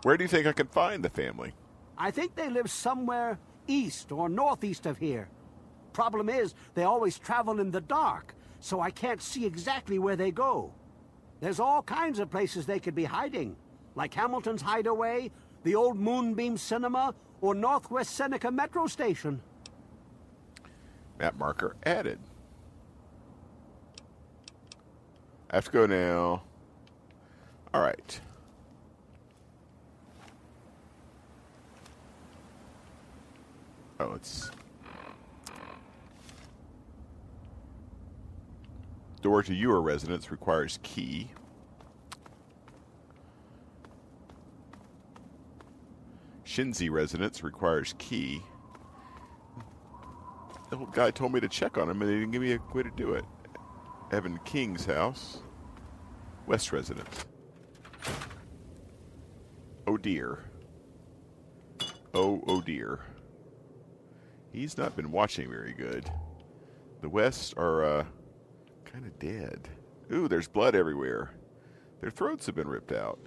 Where 0.04 0.18
do 0.18 0.24
you 0.24 0.28
think 0.28 0.46
I 0.46 0.52
can 0.52 0.68
find 0.68 1.04
the 1.04 1.10
family? 1.10 1.54
I 1.98 2.12
think 2.12 2.36
they 2.36 2.50
live 2.50 2.70
somewhere 2.70 3.40
east 3.68 4.12
or 4.12 4.28
northeast 4.28 4.86
of 4.86 4.98
here. 4.98 5.30
Problem 5.96 6.28
is, 6.28 6.56
they 6.74 6.84
always 6.84 7.18
travel 7.18 7.62
in 7.62 7.72
the 7.72 7.80
dark, 7.80 8.36
so 8.60 8.82
I 8.82 8.92
can't 8.92 9.22
see 9.22 9.46
exactly 9.46 9.98
where 9.98 10.18
they 10.18 10.30
go. 10.30 10.74
There's 11.40 11.62
all 11.62 11.82
kinds 11.82 12.20
of 12.20 12.30
places 12.30 12.66
they 12.66 12.82
could 12.82 12.96
be 12.96 13.06
hiding, 13.06 13.56
like 13.96 14.14
Hamilton's 14.14 14.62
Hideaway, 14.62 15.32
the 15.64 15.74
old 15.74 15.98
Moonbeam 15.98 16.58
Cinema, 16.58 17.16
or 17.40 17.56
Northwest 17.56 18.12
Seneca 18.12 18.52
Metro 18.52 18.88
Station. 18.88 19.40
Map 21.18 21.38
marker 21.38 21.78
added. 21.86 22.20
I 25.50 25.56
have 25.56 25.66
to 25.66 25.72
go 25.72 25.86
now. 25.86 26.44
All 27.74 27.80
right. 27.80 28.20
Oh, 34.02 34.12
it's 34.16 34.52
door 39.26 39.42
to 39.42 39.56
your 39.56 39.82
residence 39.82 40.30
requires 40.30 40.78
key. 40.84 41.32
Shinzi 46.46 46.92
residence 46.92 47.44
requires 47.44 47.96
key. 47.98 48.44
The 50.70 50.78
old 50.78 50.94
guy 50.94 51.10
told 51.10 51.34
me 51.34 51.40
to 51.40 51.50
check 51.50 51.76
on 51.80 51.90
him, 51.90 52.04
and 52.04 52.12
he 52.12 52.20
didn't 52.20 52.34
give 52.34 52.44
me 52.44 52.54
a 52.54 52.60
way 52.72 52.84
to 52.84 52.92
do 52.92 53.14
it. 53.14 53.26
Evan 54.12 54.38
King's 54.46 54.86
house, 54.86 55.40
West 56.46 56.72
residence. 56.72 57.26
Oh 59.88 59.98
dear. 59.98 60.44
Oh, 62.14 62.44
oh 62.46 62.62
dear. 62.62 63.00
He's 64.54 64.78
not 64.78 64.96
been 64.96 65.12
watching 65.12 65.50
very 65.50 65.74
good. 65.74 66.12
The 67.02 67.10
West 67.10 67.56
are 67.58 67.84
uh, 67.84 68.06
kind 68.96 69.08
of 69.08 69.20
dead. 69.20 69.68
Ooh, 70.14 70.30
there's 70.30 70.48
blood 70.48 70.74
everywhere. 70.74 71.32
Their 72.00 72.12
throats 72.12 72.46
have 72.46 72.56
been 72.56 72.70
ripped 72.70 72.94
out. 72.94 73.20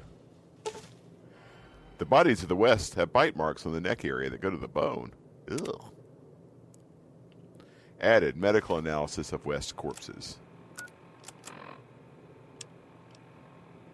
The 1.98 2.06
bodies 2.06 2.42
of 2.42 2.48
the 2.48 2.56
West 2.56 2.94
have 2.94 3.12
bite 3.12 3.36
marks 3.36 3.66
on 3.66 3.72
the 3.72 3.80
neck 3.80 4.02
area 4.02 4.30
that 4.30 4.40
go 4.40 4.48
to 4.48 4.56
the 4.56 4.66
bone. 4.66 5.12
Ugh. 5.50 5.84
Added 8.00 8.38
medical 8.38 8.78
analysis 8.78 9.32
of 9.32 9.44
West 9.44 9.76
corpses. 9.76 10.38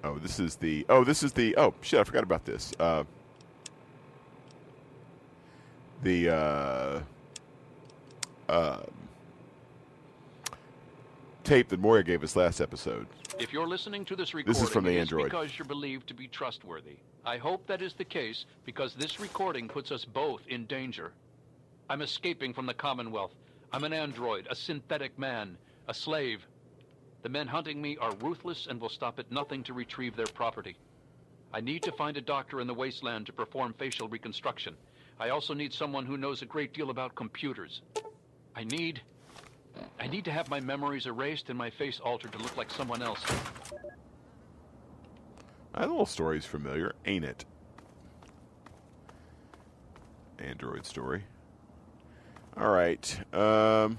Oh, 0.05 0.19
this 0.19 0.39
is 0.39 0.55
the. 0.57 0.87
Oh, 0.89 1.03
this 1.03 1.25
is 1.25 1.33
the. 1.33 1.57
Oh, 1.57 1.75
shit! 1.81 1.99
I 1.99 2.05
forgot 2.05 2.23
about 2.23 2.45
this. 2.45 2.73
Uh, 2.79 3.03
the. 6.05 6.29
Uh, 6.29 7.01
uh, 8.49 8.83
tape 11.45 11.69
that 11.69 11.81
Moira 11.81 12.03
gave 12.03 12.23
us 12.25 12.35
last 12.37 12.61
episode. 12.61 13.07
If 13.39 13.53
you're 13.53 13.67
listening 13.69 14.05
to 14.07 14.17
this 14.17 14.35
recording, 14.35 14.53
This 14.53 14.63
is 14.63 14.71
from 14.71 14.85
the 14.85 14.99
Android. 14.99 15.25
because 15.25 15.57
you're 15.59 15.67
believed 15.67 16.07
to 16.09 16.15
be 16.15 16.27
trustworthy. 16.27 16.97
I 17.25 17.37
hope 17.37 17.67
that 17.67 17.83
is 17.83 17.95
the 17.95 18.05
case 18.05 18.47
because 18.65 18.95
this 18.95 19.21
recording 19.21 19.69
puts 19.69 19.93
us 19.93 20.05
both 20.05 20.41
in 20.49 20.67
danger. 20.67 21.13
I'm 21.89 22.03
escaping 22.03 22.55
from 22.55 22.67
the 22.67 22.75
Commonwealth. 22.75 23.33
I'm 23.73 23.85
an 23.85 23.93
android, 23.93 24.47
a 24.51 24.55
synthetic 24.55 25.19
man, 25.19 25.57
a 25.89 25.95
slave. 25.95 26.47
The 27.23 27.29
men 27.29 27.47
hunting 27.47 27.81
me 27.81 27.97
are 28.01 28.15
ruthless 28.21 28.67
and 28.69 28.81
will 28.81 28.89
stop 28.89 29.19
at 29.19 29.31
nothing 29.31 29.63
to 29.65 29.73
retrieve 29.73 30.17
their 30.17 30.27
property. 30.27 30.77
I 31.53 31.61
need 31.61 31.83
to 31.85 31.93
find 31.93 32.17
a 32.17 32.21
doctor 32.21 32.61
in 32.61 32.67
the 32.67 32.75
wasteland 32.75 33.27
to 33.27 33.33
perform 33.33 33.75
facial 33.79 34.09
reconstruction. 34.09 34.77
I 35.21 35.31
also 35.31 35.55
need 35.55 35.73
someone 35.73 36.07
who 36.07 36.17
knows 36.17 36.43
a 36.43 36.47
great 36.47 36.73
deal 36.75 36.91
about 36.91 37.15
computers. 37.15 37.83
I 38.57 38.65
need. 38.65 39.01
I 39.99 40.07
need 40.07 40.25
to 40.27 40.31
have 40.31 40.49
my 40.49 40.61
memories 40.61 41.07
erased 41.07 41.49
and 41.49 41.59
my 41.59 41.71
face 41.71 42.01
altered 42.01 42.33
to 42.33 42.39
look 42.39 42.57
like 42.57 42.71
someone 42.71 43.03
else. 43.03 43.23
That 45.75 45.89
little 45.89 46.07
story's 46.07 46.45
familiar, 46.45 46.93
ain't 47.05 47.25
it? 47.25 47.45
Android 50.39 50.85
story. 50.87 51.25
All 52.57 52.71
right. 52.71 53.19
Um, 53.35 53.99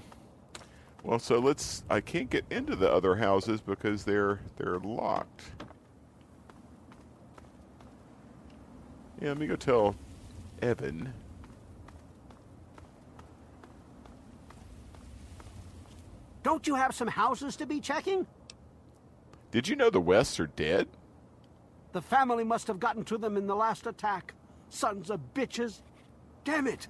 well, 1.02 1.18
so 1.18 1.38
let's. 1.38 1.84
I 1.90 2.00
can't 2.00 2.30
get 2.30 2.44
into 2.50 2.76
the 2.76 2.90
other 2.90 3.16
houses 3.16 3.60
because 3.60 4.04
they're 4.04 4.40
they're 4.56 4.78
locked. 4.78 5.42
Yeah, 9.20 9.28
let 9.28 9.38
me 9.38 9.46
go 9.46 9.56
tell 9.56 9.96
Evan. 10.62 11.12
Don't 16.46 16.68
you 16.68 16.76
have 16.76 16.94
some 16.94 17.08
houses 17.08 17.56
to 17.56 17.66
be 17.66 17.80
checking? 17.80 18.24
Did 19.50 19.66
you 19.66 19.74
know 19.74 19.90
the 19.90 20.00
Wests 20.00 20.38
are 20.38 20.46
dead? 20.46 20.86
The 21.90 22.00
family 22.00 22.44
must 22.44 22.68
have 22.68 22.78
gotten 22.78 23.02
to 23.06 23.18
them 23.18 23.36
in 23.36 23.48
the 23.48 23.56
last 23.56 23.84
attack. 23.88 24.32
Sons 24.68 25.10
of 25.10 25.18
bitches. 25.34 25.82
Damn 26.44 26.68
it. 26.68 26.86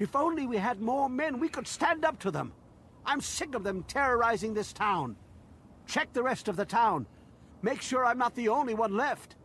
If 0.00 0.16
only 0.16 0.48
we 0.48 0.56
had 0.56 0.80
more 0.80 1.08
men, 1.08 1.38
we 1.38 1.48
could 1.48 1.68
stand 1.68 2.04
up 2.04 2.18
to 2.18 2.32
them. 2.32 2.52
I'm 3.06 3.20
sick 3.20 3.54
of 3.54 3.62
them 3.62 3.84
terrorizing 3.84 4.54
this 4.54 4.72
town. 4.72 5.14
Check 5.86 6.12
the 6.12 6.24
rest 6.24 6.48
of 6.48 6.56
the 6.56 6.64
town. 6.64 7.06
Make 7.62 7.80
sure 7.80 8.04
I'm 8.04 8.18
not 8.18 8.34
the 8.34 8.48
only 8.48 8.74
one 8.74 8.96
left. 8.96 9.36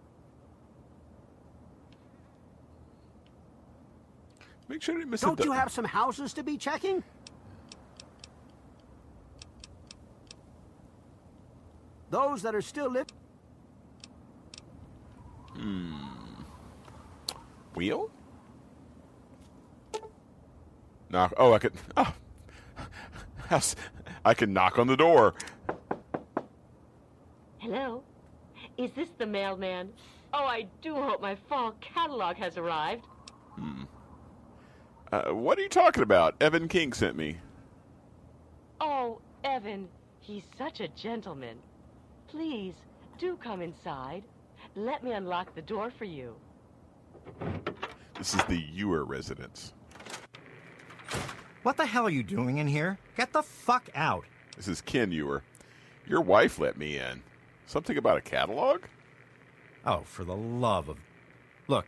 Make 4.68 4.82
sure 4.82 5.00
you 5.00 5.06
miss 5.06 5.22
Don't 5.22 5.46
you 5.46 5.52
have 5.52 5.72
some 5.72 5.86
houses 5.86 6.34
to 6.34 6.42
be 6.42 6.58
checking? 6.58 7.04
Those 12.10 12.42
that 12.42 12.56
are 12.56 12.62
still 12.62 12.90
living. 12.90 13.08
Hmm. 15.56 15.94
Wheel? 17.76 18.10
Knock. 21.10 21.34
Oh, 21.38 21.54
I 21.54 21.60
could. 21.60 21.74
Oh, 21.98 22.14
I 24.26 24.34
can 24.34 24.54
knock 24.54 24.78
on 24.78 24.88
the 24.88 24.98
door. 24.98 25.34
Hello? 27.58 28.04
Is 28.78 28.92
this 28.92 29.10
the 29.18 29.26
mailman? 29.26 29.90
Oh, 30.34 30.44
I 30.44 30.68
do 30.82 30.96
hope 30.96 31.22
my 31.22 31.36
fall 31.48 31.74
catalog 31.82 32.38
has 32.38 32.58
arrived. 32.58 33.06
Hmm. 33.56 33.84
Uh, 35.12 35.34
what 35.34 35.58
are 35.58 35.62
you 35.62 35.70
talking 35.70 36.04
about? 36.04 36.36
Evan 36.40 36.68
King 36.68 36.94
sent 36.94 37.16
me. 37.16 37.38
Oh, 38.80 39.20
Evan, 39.44 39.88
he's 40.20 40.44
such 40.58 40.80
a 40.80 40.88
gentleman. 40.90 41.58
Please, 42.32 42.76
do 43.18 43.36
come 43.38 43.62
inside. 43.62 44.24
Let 44.76 45.04
me 45.04 45.14
unlock 45.14 45.56
the 45.56 45.64
door 45.64 45.92
for 45.98 46.06
you. 46.06 46.36
This 48.18 48.36
is 48.36 48.44
the 48.44 48.64
Ewer 48.72 49.04
residence. 49.04 49.74
What 51.64 51.76
the 51.76 51.86
hell 51.86 52.06
are 52.06 52.12
you 52.12 52.22
doing 52.22 52.60
in 52.60 52.68
here? 52.68 53.00
Get 53.18 53.34
the 53.34 53.42
fuck 53.42 53.90
out. 53.96 54.26
This 54.56 54.68
is 54.68 54.80
Ken 54.80 55.12
Ewer. 55.12 55.44
Your 56.08 56.22
wife 56.22 56.60
let 56.60 56.78
me 56.78 56.98
in. 56.98 57.24
Something 57.66 57.98
about 57.98 58.18
a 58.18 58.22
catalog? 58.22 58.84
Oh, 59.86 60.02
for 60.06 60.24
the 60.24 60.36
love 60.36 60.88
of. 60.88 60.98
Look, 61.68 61.88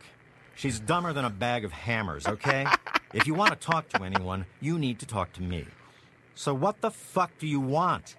she's 0.56 0.80
dumber 0.80 1.12
than 1.12 1.24
a 1.24 1.30
bag 1.30 1.64
of 1.64 1.72
hammers, 1.72 2.26
okay? 2.26 2.66
if 3.14 3.26
you 3.26 3.34
want 3.34 3.50
to 3.50 3.56
talk 3.56 3.88
to 3.90 4.02
anyone, 4.02 4.46
you 4.60 4.78
need 4.78 4.98
to 4.98 5.06
talk 5.06 5.32
to 5.34 5.42
me. 5.42 5.66
So, 6.34 6.52
what 6.52 6.80
the 6.80 6.90
fuck 6.90 7.30
do 7.38 7.46
you 7.46 7.60
want? 7.60 8.16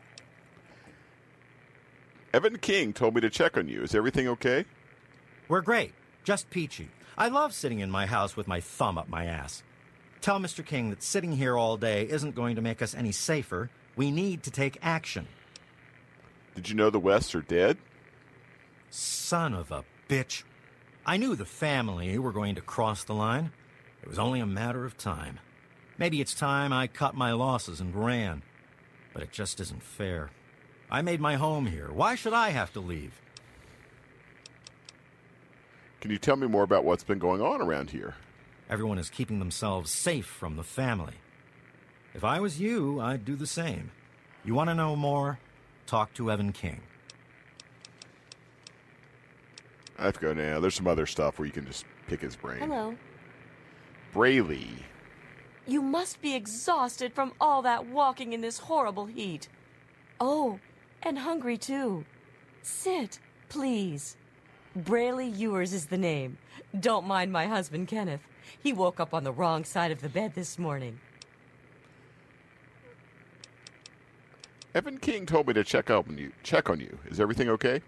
Evan 2.33 2.57
King 2.57 2.93
told 2.93 3.13
me 3.13 3.21
to 3.21 3.29
check 3.29 3.57
on 3.57 3.67
you. 3.67 3.83
Is 3.83 3.93
everything 3.93 4.27
okay? 4.27 4.65
We're 5.47 5.61
great. 5.61 5.93
Just 6.23 6.49
peachy. 6.49 6.89
I 7.15 7.27
love 7.27 7.53
sitting 7.53 7.79
in 7.79 7.91
my 7.91 8.07
house 8.07 8.35
with 8.35 8.47
my 8.47 8.59
thumb 8.59 8.97
up 8.97 9.07
my 9.07 9.25
ass. 9.25 9.61
Tell 10.19 10.39
Mr. 10.39 10.65
King 10.65 10.89
that 10.89 11.03
sitting 11.03 11.33
here 11.33 11.55
all 11.55 11.77
day 11.77 12.09
isn't 12.09 12.33
going 12.33 12.55
to 12.55 12.61
make 12.61 12.81
us 12.81 12.95
any 12.95 13.11
safer. 13.11 13.69
We 13.95 14.09
need 14.09 14.41
to 14.43 14.51
take 14.51 14.79
action. 14.81 15.27
Did 16.55 16.69
you 16.69 16.75
know 16.75 16.89
the 16.89 16.99
Wests 16.99 17.35
are 17.35 17.41
dead? 17.41 17.77
Son 18.89 19.53
of 19.53 19.71
a 19.71 19.83
bitch. 20.09 20.41
I 21.05 21.17
knew 21.17 21.35
the 21.35 21.45
family 21.45 22.17
were 22.17 22.31
going 22.31 22.55
to 22.55 22.61
cross 22.61 23.03
the 23.03 23.13
line. 23.13 23.51
It 24.01 24.09
was 24.09 24.17
only 24.17 24.39
a 24.39 24.47
matter 24.47 24.85
of 24.85 24.97
time. 24.97 25.39
Maybe 25.99 26.19
it's 26.19 26.33
time 26.33 26.73
I 26.73 26.87
cut 26.87 27.13
my 27.13 27.33
losses 27.33 27.79
and 27.79 27.95
ran. 27.95 28.41
But 29.13 29.21
it 29.21 29.31
just 29.31 29.59
isn't 29.59 29.83
fair. 29.83 30.31
I 30.93 31.01
made 31.01 31.19
my 31.19 31.37
home 31.37 31.65
here. 31.65 31.89
Why 31.91 32.13
should 32.13 32.33
I 32.33 32.51
have 32.51 32.71
to 32.73 32.79
leave? 32.79 33.19
Can 36.01 36.11
you 36.11 36.19
tell 36.19 36.35
me 36.35 36.45
more 36.45 36.61
about 36.61 36.85
what's 36.85 37.03
been 37.03 37.17
going 37.17 37.41
on 37.41 37.63
around 37.63 37.89
here? 37.89 38.13
Everyone 38.69 38.99
is 38.99 39.09
keeping 39.09 39.39
themselves 39.39 39.89
safe 39.89 40.27
from 40.27 40.55
the 40.55 40.63
family. 40.63 41.15
If 42.13 42.23
I 42.23 42.39
was 42.39 42.59
you, 42.59 43.01
I'd 43.01 43.25
do 43.25 43.35
the 43.35 43.47
same. 43.47 43.89
You 44.45 44.53
want 44.53 44.69
to 44.69 44.75
know 44.75 44.95
more? 44.95 45.39
Talk 45.87 46.13
to 46.13 46.29
Evan 46.29 46.51
King. 46.53 46.81
I 49.97 50.03
have 50.03 50.13
to 50.13 50.19
go 50.19 50.33
now. 50.33 50.59
There's 50.59 50.75
some 50.75 50.87
other 50.87 51.07
stuff 51.07 51.39
where 51.39 51.47
you 51.47 51.51
can 51.51 51.65
just 51.65 51.85
pick 52.07 52.21
his 52.21 52.35
brain. 52.35 52.59
Hello. 52.59 52.95
Brayley. 54.13 54.67
You 55.65 55.81
must 55.81 56.21
be 56.21 56.35
exhausted 56.35 57.13
from 57.13 57.33
all 57.41 57.63
that 57.63 57.87
walking 57.87 58.31
in 58.31 58.41
this 58.41 58.59
horrible 58.59 59.07
heat. 59.07 59.47
Oh, 60.19 60.59
and 61.03 61.19
hungry 61.19 61.57
too. 61.57 62.05
Sit, 62.61 63.19
please. 63.49 64.17
Brayley 64.75 65.27
Ewers 65.27 65.73
is 65.73 65.85
the 65.85 65.97
name. 65.97 66.37
Don't 66.79 67.05
mind 67.05 67.31
my 67.31 67.45
husband, 67.45 67.87
Kenneth. 67.87 68.21
He 68.61 68.73
woke 68.73 68.99
up 68.99 69.13
on 69.13 69.23
the 69.23 69.31
wrong 69.31 69.63
side 69.63 69.91
of 69.91 70.01
the 70.01 70.09
bed 70.09 70.33
this 70.33 70.57
morning. 70.57 70.99
Evan 74.73 74.97
King 74.97 75.25
told 75.25 75.47
me 75.47 75.53
to 75.53 75.63
check 75.63 75.91
up 75.91 76.09
on 76.09 76.17
you. 76.17 76.31
Check 76.41 76.69
on 76.69 76.79
you. 76.79 76.97
Is 77.05 77.19
everything 77.19 77.49
okay? 77.49 77.81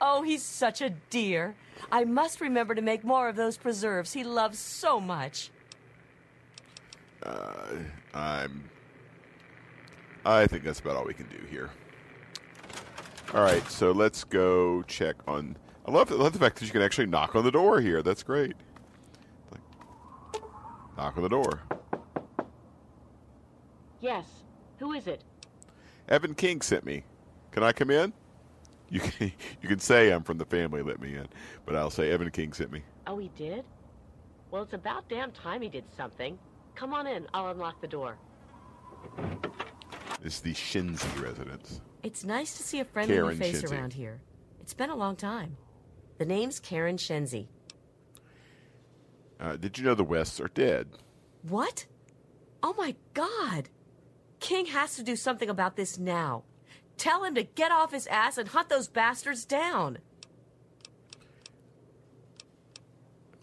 Oh, 0.00 0.22
he's 0.22 0.42
such 0.42 0.80
a 0.80 0.90
dear. 0.90 1.56
I 1.90 2.04
must 2.04 2.40
remember 2.40 2.74
to 2.74 2.82
make 2.82 3.02
more 3.02 3.28
of 3.28 3.36
those 3.36 3.56
preserves 3.56 4.12
he 4.12 4.22
loves 4.22 4.58
so 4.58 5.00
much. 5.00 5.50
Uh, 7.22 7.76
I'm. 8.14 8.64
I 10.24 10.46
think 10.46 10.64
that's 10.64 10.80
about 10.80 10.96
all 10.96 11.04
we 11.04 11.14
can 11.14 11.26
do 11.26 11.44
here. 11.50 11.70
All 13.32 13.42
right, 13.42 13.64
so 13.70 13.92
let's 13.92 14.24
go 14.24 14.82
check 14.82 15.14
on. 15.28 15.56
I 15.86 15.92
love, 15.92 16.10
I 16.10 16.16
love 16.16 16.32
the 16.32 16.40
fact 16.40 16.58
that 16.58 16.66
you 16.66 16.72
can 16.72 16.82
actually 16.82 17.06
knock 17.06 17.36
on 17.36 17.44
the 17.44 17.52
door 17.52 17.80
here. 17.80 18.02
That's 18.02 18.24
great. 18.24 18.56
Like, 19.52 20.42
knock 20.96 21.16
on 21.16 21.22
the 21.22 21.28
door. 21.28 21.62
Yes. 24.00 24.26
Who 24.80 24.92
is 24.92 25.06
it? 25.06 25.22
Evan 26.08 26.34
King 26.34 26.60
sent 26.60 26.84
me. 26.84 27.04
Can 27.52 27.62
I 27.62 27.70
come 27.72 27.90
in? 27.90 28.12
You 28.88 28.98
can. 28.98 29.32
You 29.62 29.68
can 29.68 29.78
say 29.78 30.10
I'm 30.10 30.22
from 30.22 30.38
the 30.38 30.46
family. 30.46 30.82
Let 30.82 31.00
me 31.00 31.14
in, 31.14 31.28
but 31.66 31.76
I'll 31.76 31.90
say 31.90 32.10
Evan 32.10 32.30
King 32.30 32.52
sent 32.52 32.72
me. 32.72 32.82
Oh, 33.06 33.18
he 33.18 33.30
did? 33.36 33.62
Well, 34.50 34.62
it's 34.62 34.72
about 34.72 35.08
damn 35.08 35.30
time 35.32 35.60
he 35.62 35.68
did 35.68 35.84
something. 35.96 36.38
Come 36.74 36.94
on 36.94 37.06
in. 37.06 37.26
I'll 37.34 37.50
unlock 37.50 37.80
the 37.80 37.86
door. 37.86 38.16
Is 40.22 40.40
the 40.40 40.52
Shinzi 40.52 41.22
residence. 41.22 41.80
It's 42.02 42.24
nice 42.24 42.56
to 42.56 42.62
see 42.62 42.80
a 42.80 42.84
friendly 42.84 43.14
Karen 43.14 43.38
face 43.38 43.62
Shenzi. 43.62 43.72
around 43.72 43.92
here. 43.94 44.20
It's 44.60 44.74
been 44.74 44.90
a 44.90 44.96
long 44.96 45.16
time. 45.16 45.56
The 46.18 46.26
name's 46.26 46.60
Karen 46.60 46.96
Shenzi. 46.96 47.46
Uh, 49.38 49.56
did 49.56 49.78
you 49.78 49.84
know 49.84 49.94
the 49.94 50.04
Wests 50.04 50.38
are 50.40 50.48
dead? 50.48 50.88
What? 51.42 51.86
Oh 52.62 52.74
my 52.76 52.94
god! 53.14 53.70
King 54.38 54.66
has 54.66 54.96
to 54.96 55.02
do 55.02 55.16
something 55.16 55.48
about 55.48 55.76
this 55.76 55.98
now. 55.98 56.44
Tell 56.98 57.24
him 57.24 57.34
to 57.34 57.42
get 57.42 57.72
off 57.72 57.92
his 57.92 58.06
ass 58.08 58.36
and 58.36 58.48
hunt 58.48 58.68
those 58.68 58.88
bastards 58.88 59.46
down. 59.46 59.98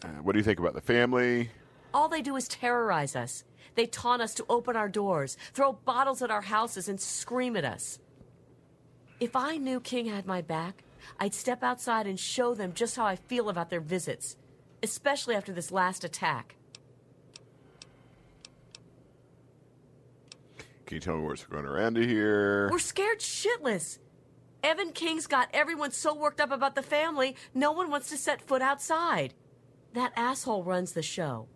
Uh, 0.03 0.09
what 0.21 0.33
do 0.33 0.39
you 0.39 0.43
think 0.43 0.59
about 0.59 0.75
the 0.75 0.81
family? 0.81 1.49
All 1.91 2.07
they 2.07 2.21
do 2.21 2.35
is 2.35 2.47
terrorize 2.47 3.15
us. 3.15 3.43
They 3.77 3.85
taunt 3.85 4.23
us 4.23 4.33
to 4.33 4.45
open 4.49 4.75
our 4.75 4.89
doors, 4.89 5.37
throw 5.53 5.73
bottles 5.73 6.23
at 6.23 6.31
our 6.31 6.41
houses, 6.41 6.89
and 6.89 6.99
scream 6.99 7.55
at 7.55 7.63
us. 7.63 7.99
If 9.19 9.35
I 9.35 9.57
knew 9.57 9.79
King 9.79 10.07
had 10.07 10.25
my 10.25 10.41
back, 10.41 10.83
I'd 11.19 11.35
step 11.35 11.61
outside 11.61 12.07
and 12.07 12.19
show 12.19 12.55
them 12.55 12.73
just 12.73 12.95
how 12.95 13.05
I 13.05 13.15
feel 13.15 13.49
about 13.49 13.69
their 13.69 13.79
visits, 13.79 14.35
especially 14.81 15.35
after 15.35 15.53
this 15.53 15.71
last 15.71 16.03
attack. 16.03 16.55
Can 20.87 20.95
you 20.95 20.99
tell 20.99 21.17
me 21.17 21.27
what's 21.27 21.45
going 21.45 21.65
around 21.65 21.97
here? 21.97 22.69
We're 22.71 22.79
scared 22.79 23.19
shitless. 23.19 23.99
Evan 24.63 24.91
King's 24.91 25.27
got 25.27 25.49
everyone 25.53 25.91
so 25.91 26.15
worked 26.15 26.41
up 26.41 26.51
about 26.51 26.73
the 26.73 26.81
family, 26.81 27.35
no 27.53 27.73
one 27.73 27.91
wants 27.91 28.09
to 28.09 28.17
set 28.17 28.41
foot 28.41 28.63
outside. 28.63 29.35
That 29.93 30.13
asshole 30.15 30.63
runs 30.63 30.93
the 30.93 31.03
show. 31.03 31.47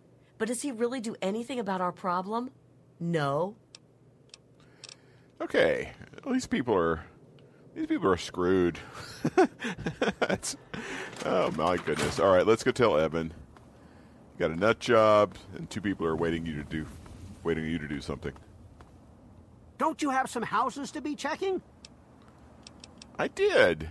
But 0.42 0.48
does 0.48 0.64
he 0.64 0.72
really 0.72 1.00
do 1.00 1.16
anything 1.22 1.60
about 1.60 1.82
our 1.82 1.92
problem? 1.92 2.50
No. 3.00 3.54
Okay, 5.40 5.92
these 6.26 6.48
people 6.48 6.76
are 6.76 7.06
these 7.76 7.86
people 7.86 8.12
are 8.12 8.18
screwed. 8.18 8.80
That's, 10.20 10.58
oh 11.28 11.52
my 11.52 11.78
goodness! 11.78 12.20
All 12.20 12.34
right, 12.34 12.44
let's 12.44 12.64
go 12.64 12.72
tell 12.72 12.98
Evan. 12.98 13.32
You 14.34 14.40
got 14.40 14.50
a 14.50 14.56
nut 14.56 14.80
job, 14.80 15.36
and 15.56 15.70
two 15.70 15.80
people 15.80 16.08
are 16.08 16.16
waiting 16.16 16.44
you 16.48 16.56
to 16.56 16.64
do, 16.64 16.88
waiting 17.44 17.66
you 17.66 17.78
to 17.78 17.88
do 17.88 18.02
something. 18.02 18.34
Don't 19.78 20.02
you 20.02 20.10
have 20.10 20.28
some 20.28 20.42
houses 20.42 20.90
to 20.94 21.02
be 21.02 21.14
checking? 21.14 21.62
I 23.20 23.28
did. 23.28 23.90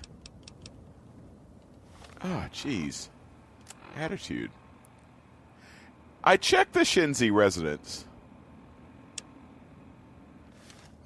Ah, 2.20 2.48
jeez, 2.52 3.08
attitude. 3.94 4.50
I 6.22 6.36
checked 6.36 6.74
the 6.74 6.80
Shinzi 6.80 7.32
residence. 7.32 8.04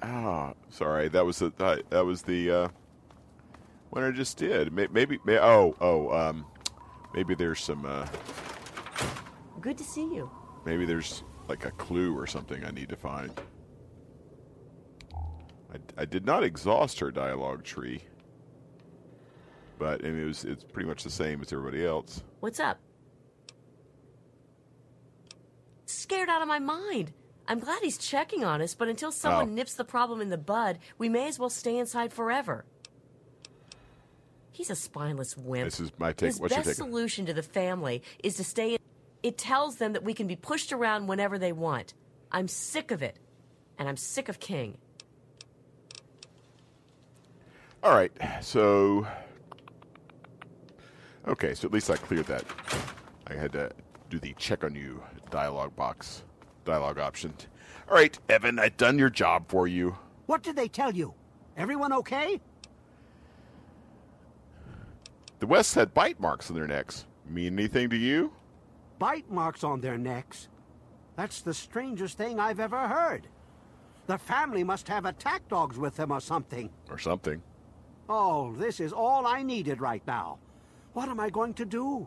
Ah, 0.02 0.52
sorry. 0.70 1.08
That 1.08 1.24
was 1.24 1.38
the 1.38 1.52
that 1.90 2.04
was 2.04 2.22
the 2.22 2.50
uh, 2.50 2.68
When 3.90 4.04
I 4.04 4.10
just 4.10 4.36
did. 4.36 4.72
May- 4.72 4.88
Maybe. 4.90 5.18
May- 5.24 5.38
oh, 5.38 5.74
oh. 5.80 6.10
Um, 6.10 6.46
maybe 7.14 7.34
there's 7.34 7.60
some. 7.60 7.86
Uh, 7.86 8.06
Good 9.60 9.78
to 9.78 9.84
see 9.84 10.02
you. 10.14 10.30
maybe 10.66 10.84
there's 10.84 11.22
like 11.48 11.64
a 11.64 11.70
clue 11.72 12.14
or 12.18 12.26
something 12.26 12.64
I 12.64 12.70
need 12.70 12.88
to 12.90 12.96
find. 12.96 13.30
I, 15.14 16.02
I 16.02 16.04
did 16.04 16.26
not 16.26 16.44
exhaust 16.44 17.00
her 17.00 17.10
dialogue 17.10 17.64
tree, 17.64 18.02
but 19.78 20.02
and 20.02 20.20
it 20.20 20.24
was 20.26 20.44
it's 20.44 20.64
pretty 20.64 20.86
much 20.88 21.02
the 21.02 21.10
same 21.10 21.40
as 21.40 21.50
everybody 21.52 21.86
else. 21.86 22.22
What's 22.40 22.60
up? 22.60 22.78
Scared 25.94 26.28
out 26.28 26.42
of 26.42 26.48
my 26.48 26.58
mind. 26.58 27.12
I'm 27.46 27.60
glad 27.60 27.82
he's 27.82 27.98
checking 27.98 28.42
on 28.42 28.60
us, 28.60 28.74
but 28.74 28.88
until 28.88 29.12
someone 29.12 29.50
Oh. 29.50 29.52
nips 29.52 29.74
the 29.74 29.84
problem 29.84 30.20
in 30.20 30.28
the 30.28 30.36
bud, 30.38 30.78
we 30.98 31.08
may 31.08 31.28
as 31.28 31.38
well 31.38 31.48
stay 31.50 31.78
inside 31.78 32.12
forever. 32.12 32.64
He's 34.50 34.70
a 34.70 34.74
spineless 34.74 35.36
wimp. 35.36 35.66
This 35.66 35.78
is 35.78 35.92
my 35.98 36.12
take. 36.12 36.28
His 36.28 36.40
What's 36.40 36.52
your 36.52 36.58
best 36.64 36.68
take? 36.70 36.76
solution 36.76 37.26
to 37.26 37.32
the 37.32 37.42
family 37.44 38.02
is 38.22 38.34
to 38.36 38.44
stay 38.44 38.74
in. 38.74 38.78
It 39.22 39.38
tells 39.38 39.76
them 39.76 39.92
that 39.92 40.02
we 40.02 40.14
can 40.14 40.26
be 40.26 40.36
pushed 40.36 40.72
around 40.72 41.06
whenever 41.06 41.38
they 41.38 41.52
want. 41.52 41.94
I'm 42.32 42.48
sick 42.48 42.90
of 42.90 43.02
it. 43.02 43.18
And 43.78 43.88
I'm 43.88 43.96
sick 43.96 44.28
of 44.28 44.40
King. 44.40 44.78
All 47.82 47.94
right, 47.94 48.12
so 48.40 49.06
okay, 51.28 51.54
so 51.54 51.66
at 51.66 51.72
least 51.72 51.90
I 51.90 51.96
cleared 51.96 52.26
that. 52.26 52.44
I 53.28 53.34
had 53.34 53.52
to 53.52 53.70
do 54.10 54.18
the 54.18 54.34
check 54.38 54.64
on 54.64 54.74
you 54.74 55.02
dialogue 55.34 55.74
box, 55.74 56.22
dialogue 56.64 57.00
option. 57.00 57.34
All 57.88 57.96
right, 57.96 58.16
Evan, 58.28 58.60
I've 58.60 58.76
done 58.76 59.00
your 59.00 59.10
job 59.10 59.48
for 59.48 59.66
you. 59.66 59.98
What 60.26 60.44
did 60.44 60.54
they 60.54 60.68
tell 60.68 60.94
you? 60.94 61.12
Everyone 61.56 61.92
okay? 61.92 62.40
The 65.40 65.48
West 65.48 65.74
had 65.74 65.92
bite 65.92 66.20
marks 66.20 66.50
on 66.50 66.54
their 66.54 66.68
necks. 66.68 67.06
Mean 67.28 67.58
anything 67.58 67.90
to 67.90 67.96
you? 67.96 68.32
Bite 69.00 69.28
marks 69.28 69.64
on 69.64 69.80
their 69.80 69.98
necks. 69.98 70.46
That's 71.16 71.40
the 71.40 71.52
strangest 71.52 72.16
thing 72.16 72.38
I've 72.38 72.60
ever 72.60 72.86
heard. 72.86 73.26
The 74.06 74.18
family 74.18 74.62
must 74.62 74.86
have 74.86 75.04
attack 75.04 75.48
dogs 75.48 75.78
with 75.78 75.96
them 75.96 76.12
or 76.12 76.20
something. 76.20 76.70
Or 76.88 76.98
something? 76.98 77.42
Oh, 78.08 78.54
this 78.54 78.78
is 78.78 78.92
all 78.92 79.26
I 79.26 79.42
needed 79.42 79.80
right 79.80 80.06
now. 80.06 80.38
What 80.92 81.08
am 81.08 81.18
I 81.18 81.28
going 81.28 81.54
to 81.54 81.64
do? 81.64 82.06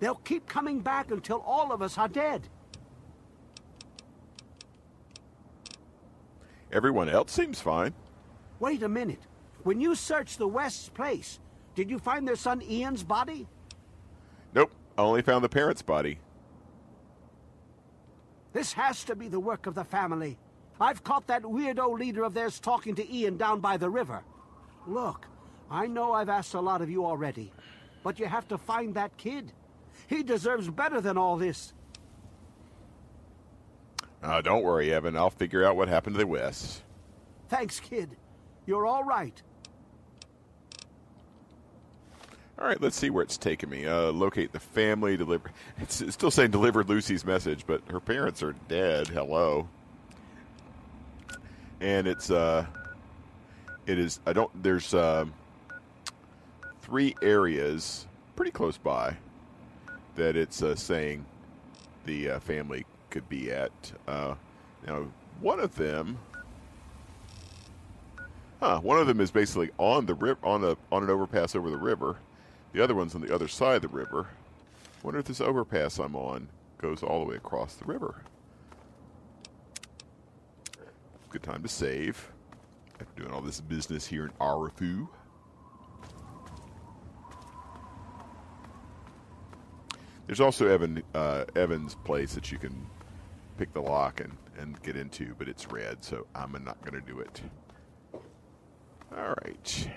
They'll 0.00 0.16
keep 0.16 0.46
coming 0.48 0.80
back 0.80 1.10
until 1.10 1.42
all 1.46 1.72
of 1.72 1.82
us 1.82 1.98
are 1.98 2.08
dead. 2.08 2.48
Everyone 6.72 7.08
else 7.08 7.32
seems 7.32 7.60
fine. 7.60 7.92
Wait 8.58 8.82
a 8.82 8.88
minute. 8.88 9.20
When 9.62 9.80
you 9.80 9.94
searched 9.94 10.38
the 10.38 10.48
West's 10.48 10.88
place, 10.88 11.38
did 11.74 11.90
you 11.90 11.98
find 11.98 12.26
their 12.26 12.36
son 12.36 12.62
Ian's 12.62 13.02
body? 13.02 13.46
Nope, 14.54 14.72
I 14.96 15.02
only 15.02 15.22
found 15.22 15.44
the 15.44 15.48
parents' 15.48 15.82
body. 15.82 16.18
This 18.52 18.72
has 18.72 19.04
to 19.04 19.14
be 19.14 19.28
the 19.28 19.38
work 19.38 19.66
of 19.66 19.74
the 19.74 19.84
family. 19.84 20.38
I've 20.80 21.04
caught 21.04 21.26
that 21.26 21.42
weirdo 21.42 21.98
leader 21.98 22.24
of 22.24 22.32
theirs 22.32 22.58
talking 22.58 22.94
to 22.94 23.14
Ian 23.14 23.36
down 23.36 23.60
by 23.60 23.76
the 23.76 23.90
river. 23.90 24.22
Look, 24.86 25.26
I 25.70 25.86
know 25.86 26.12
I've 26.12 26.30
asked 26.30 26.54
a 26.54 26.60
lot 26.60 26.80
of 26.80 26.88
you 26.88 27.04
already, 27.04 27.52
but 28.02 28.18
you 28.18 28.26
have 28.26 28.48
to 28.48 28.58
find 28.58 28.94
that 28.94 29.16
kid. 29.18 29.52
He 30.10 30.24
deserves 30.24 30.68
better 30.68 31.00
than 31.00 31.16
all 31.16 31.36
this. 31.36 31.72
Uh, 34.20 34.42
don't 34.42 34.64
worry, 34.64 34.92
Evan. 34.92 35.16
I'll 35.16 35.30
figure 35.30 35.64
out 35.64 35.76
what 35.76 35.86
happened 35.86 36.14
to 36.14 36.18
the 36.18 36.26
West. 36.26 36.82
Thanks, 37.48 37.78
kid. 37.78 38.16
You're 38.66 38.86
all 38.86 39.04
right. 39.04 39.40
All 42.58 42.66
right, 42.66 42.80
let's 42.80 42.96
see 42.96 43.08
where 43.08 43.22
it's 43.22 43.38
taking 43.38 43.70
me. 43.70 43.86
Uh, 43.86 44.10
locate 44.10 44.50
the 44.50 44.58
family. 44.58 45.16
Deliver. 45.16 45.52
It's, 45.78 46.00
it's 46.00 46.14
still 46.14 46.32
saying 46.32 46.50
delivered 46.50 46.88
Lucy's 46.88 47.24
message, 47.24 47.64
but 47.64 47.80
her 47.88 48.00
parents 48.00 48.42
are 48.42 48.54
dead. 48.68 49.06
Hello. 49.06 49.68
And 51.80 52.08
it's 52.08 52.32
uh, 52.32 52.66
it 53.86 53.96
is. 53.96 54.18
I 54.26 54.32
don't. 54.32 54.50
There's 54.60 54.92
um, 54.92 55.32
three 56.82 57.14
areas 57.22 58.06
pretty 58.34 58.50
close 58.50 58.76
by 58.76 59.16
that 60.20 60.36
it's 60.36 60.62
uh, 60.62 60.74
saying 60.74 61.24
the 62.04 62.32
uh, 62.32 62.40
family 62.40 62.84
could 63.08 63.26
be 63.30 63.50
at. 63.50 63.72
Uh, 64.06 64.34
now, 64.86 65.06
one 65.40 65.58
of 65.58 65.74
them. 65.76 66.18
Huh, 68.60 68.80
one 68.80 68.98
of 68.98 69.06
them 69.06 69.18
is 69.20 69.30
basically 69.30 69.70
on 69.78 70.04
the 70.04 70.12
river, 70.12 70.38
on 70.44 70.62
a 70.62 70.76
on 70.92 71.02
an 71.02 71.08
overpass 71.08 71.56
over 71.56 71.70
the 71.70 71.78
river. 71.78 72.18
The 72.74 72.84
other 72.84 72.94
one's 72.94 73.14
on 73.14 73.22
the 73.22 73.34
other 73.34 73.48
side 73.48 73.76
of 73.76 73.82
the 73.82 73.88
river. 73.88 74.28
Wonder 75.02 75.20
if 75.20 75.26
this 75.26 75.40
overpass 75.40 75.98
I'm 75.98 76.14
on 76.14 76.48
goes 76.76 77.02
all 77.02 77.20
the 77.20 77.30
way 77.30 77.36
across 77.36 77.76
the 77.76 77.86
river. 77.86 78.22
Good 81.30 81.42
time 81.42 81.62
to 81.62 81.68
save. 81.68 82.30
After 83.00 83.22
doing 83.22 83.32
all 83.32 83.40
this 83.40 83.62
business 83.62 84.06
here 84.06 84.26
in 84.26 84.32
Arefu. 84.32 85.08
There's 90.30 90.38
also 90.38 90.68
Evan 90.68 91.02
uh, 91.12 91.44
Evan's 91.56 91.96
place 91.96 92.34
that 92.34 92.52
you 92.52 92.58
can 92.58 92.86
pick 93.58 93.72
the 93.72 93.80
lock 93.80 94.20
and, 94.20 94.36
and 94.56 94.80
get 94.80 94.94
into, 94.94 95.34
but 95.36 95.48
it's 95.48 95.66
red, 95.72 96.04
so 96.04 96.24
I'm 96.36 96.52
not 96.52 96.80
going 96.82 96.94
to 96.94 97.04
do 97.04 97.18
it. 97.18 97.42
All 99.10 99.34
right. 99.42 99.90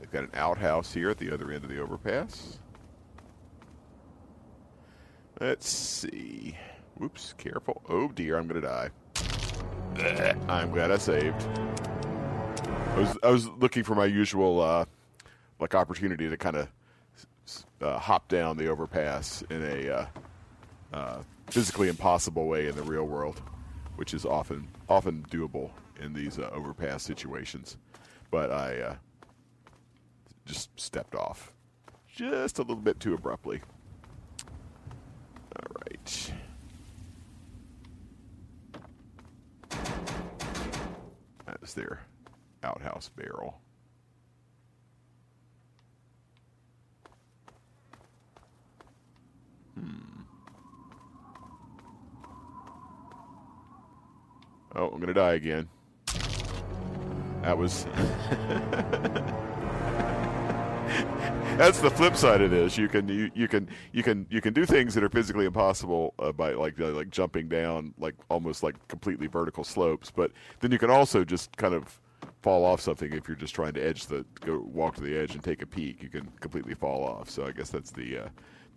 They've 0.00 0.10
got 0.10 0.24
an 0.24 0.30
outhouse 0.34 0.92
here 0.92 1.08
at 1.08 1.18
the 1.18 1.32
other 1.32 1.52
end 1.52 1.62
of 1.62 1.70
the 1.70 1.80
overpass. 1.80 2.58
Let's 5.40 5.68
see. 5.68 6.58
Whoops, 6.96 7.34
careful. 7.38 7.80
Oh 7.88 8.08
dear, 8.08 8.38
I'm 8.38 8.48
going 8.48 8.60
to 8.60 8.66
die. 8.66 10.40
I'm 10.48 10.72
glad 10.72 10.90
I 10.90 10.98
saved. 10.98 11.46
I 12.66 12.98
was 12.98 13.18
I 13.22 13.30
was 13.30 13.46
looking 13.50 13.84
for 13.84 13.94
my 13.94 14.06
usual 14.06 14.60
uh, 14.60 14.84
like 15.60 15.76
opportunity 15.76 16.28
to 16.28 16.36
kind 16.36 16.56
of 16.56 16.68
uh, 17.80 17.98
hop 17.98 18.28
down 18.28 18.56
the 18.56 18.68
overpass 18.68 19.42
in 19.50 19.62
a 19.62 19.90
uh, 19.90 20.06
uh, 20.92 21.18
physically 21.48 21.88
impossible 21.88 22.46
way 22.46 22.68
in 22.68 22.74
the 22.74 22.82
real 22.82 23.04
world, 23.04 23.40
which 23.96 24.14
is 24.14 24.24
often 24.24 24.68
often 24.88 25.24
doable 25.30 25.70
in 26.00 26.12
these 26.12 26.38
uh, 26.38 26.50
overpass 26.52 27.02
situations. 27.02 27.76
But 28.30 28.50
I 28.50 28.80
uh, 28.80 28.94
just 30.44 30.70
stepped 30.78 31.14
off 31.14 31.52
just 32.06 32.58
a 32.58 32.62
little 32.62 32.76
bit 32.76 33.00
too 33.00 33.14
abruptly. 33.14 33.60
All 35.56 35.76
right. 35.86 36.32
That 41.46 41.58
is 41.62 41.74
their 41.74 42.00
outhouse 42.62 43.10
barrel. 43.16 43.60
Oh, 54.74 54.88
I'm 54.88 55.00
gonna 55.00 55.14
die 55.14 55.34
again. 55.34 55.68
That 57.42 57.56
was. 57.56 57.84
That's 61.58 61.80
the 61.80 61.90
flip 61.90 62.14
side 62.14 62.40
of 62.40 62.52
this. 62.52 62.78
You 62.78 62.86
can 62.88 63.08
you, 63.08 63.30
you 63.34 63.48
can 63.48 63.68
you 63.92 64.04
can 64.04 64.26
you 64.30 64.40
can 64.40 64.54
do 64.54 64.64
things 64.64 64.94
that 64.94 65.02
are 65.02 65.08
physically 65.08 65.46
impossible 65.46 66.14
uh, 66.20 66.30
by 66.30 66.52
like 66.52 66.80
uh, 66.80 66.90
like 66.90 67.10
jumping 67.10 67.48
down 67.48 67.94
like 67.98 68.14
almost 68.28 68.62
like 68.62 68.76
completely 68.86 69.26
vertical 69.26 69.64
slopes. 69.64 70.10
But 70.10 70.30
then 70.60 70.70
you 70.70 70.78
can 70.78 70.90
also 70.90 71.24
just 71.24 71.56
kind 71.56 71.74
of 71.74 71.98
fall 72.42 72.64
off 72.64 72.80
something 72.80 73.12
if 73.12 73.26
you're 73.26 73.36
just 73.36 73.54
trying 73.54 73.72
to 73.72 73.80
edge 73.80 74.06
the 74.06 74.24
go 74.40 74.58
walk 74.58 74.94
to 74.96 75.00
the 75.00 75.18
edge 75.18 75.34
and 75.34 75.42
take 75.42 75.62
a 75.62 75.66
peek. 75.66 76.02
You 76.02 76.08
can 76.08 76.30
completely 76.40 76.74
fall 76.74 77.04
off. 77.04 77.28
So 77.28 77.44
I 77.46 77.50
guess 77.50 77.70
that's 77.70 77.90
the 77.90 78.18
uh, 78.18 78.28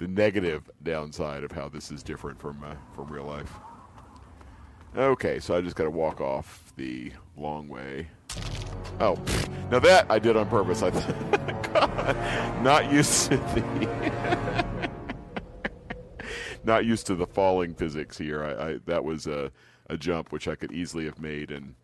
the 0.01 0.07
negative 0.07 0.67
downside 0.81 1.43
of 1.43 1.51
how 1.51 1.69
this 1.69 1.91
is 1.91 2.01
different 2.01 2.39
from 2.39 2.63
uh, 2.63 2.73
from 2.95 3.07
real 3.07 3.23
life. 3.23 3.53
Okay, 4.97 5.39
so 5.39 5.55
I 5.55 5.61
just 5.61 5.75
got 5.75 5.83
to 5.83 5.91
walk 5.91 6.19
off 6.19 6.73
the 6.75 7.11
long 7.37 7.69
way. 7.69 8.07
Oh, 8.99 9.15
now 9.69 9.77
that 9.77 10.07
I 10.09 10.17
did 10.17 10.35
on 10.35 10.49
purpose. 10.49 10.81
I 10.81 10.89
God, 11.73 12.63
not 12.63 12.91
used 12.91 13.29
to 13.29 13.37
the 13.37 14.89
not 16.63 16.83
used 16.83 17.05
to 17.05 17.15
the 17.15 17.27
falling 17.27 17.75
physics 17.75 18.17
here. 18.17 18.43
I, 18.43 18.69
I 18.69 18.77
that 18.87 19.03
was 19.03 19.27
a, 19.27 19.51
a 19.87 19.97
jump 19.97 20.31
which 20.31 20.47
I 20.47 20.55
could 20.55 20.71
easily 20.71 21.05
have 21.05 21.19
made 21.19 21.51
in 21.51 21.75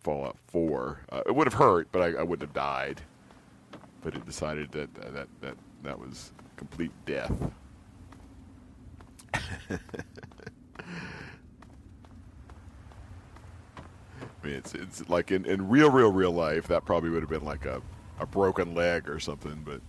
Fallout 0.00 0.36
Four. 0.48 1.02
Uh, 1.12 1.22
it 1.24 1.36
would 1.36 1.46
have 1.46 1.54
hurt, 1.54 1.86
but 1.92 2.02
I, 2.02 2.18
I 2.18 2.22
wouldn't 2.24 2.48
have 2.48 2.54
died. 2.54 3.00
But 4.02 4.16
it 4.16 4.26
decided 4.26 4.72
that 4.72 4.92
that 4.94 5.28
that 5.40 5.56
that 5.84 5.98
was 6.00 6.32
complete 6.58 6.92
death. 7.06 7.32
I 9.34 9.78
mean, 14.42 14.54
it's 14.54 14.74
it's 14.74 15.08
like 15.08 15.30
in, 15.30 15.44
in 15.44 15.68
real, 15.68 15.90
real, 15.90 16.12
real 16.12 16.32
life, 16.32 16.66
that 16.68 16.84
probably 16.84 17.10
would 17.10 17.22
have 17.22 17.30
been 17.30 17.44
like 17.44 17.64
a 17.64 17.80
a 18.20 18.26
broken 18.26 18.74
leg 18.74 19.08
or 19.08 19.20
something, 19.20 19.64
but 19.64 19.80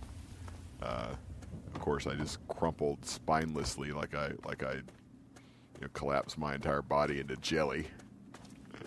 uh, 0.86 1.08
of 1.74 1.80
course 1.80 2.06
I 2.06 2.14
just 2.14 2.38
crumpled 2.48 3.00
spinelessly 3.02 3.92
like 3.92 4.14
I 4.14 4.32
like 4.46 4.62
I 4.62 4.74
you 4.74 4.82
know, 5.82 5.88
collapsed 5.92 6.38
my 6.38 6.54
entire 6.54 6.82
body 6.82 7.20
into 7.20 7.36
jelly. 7.36 7.86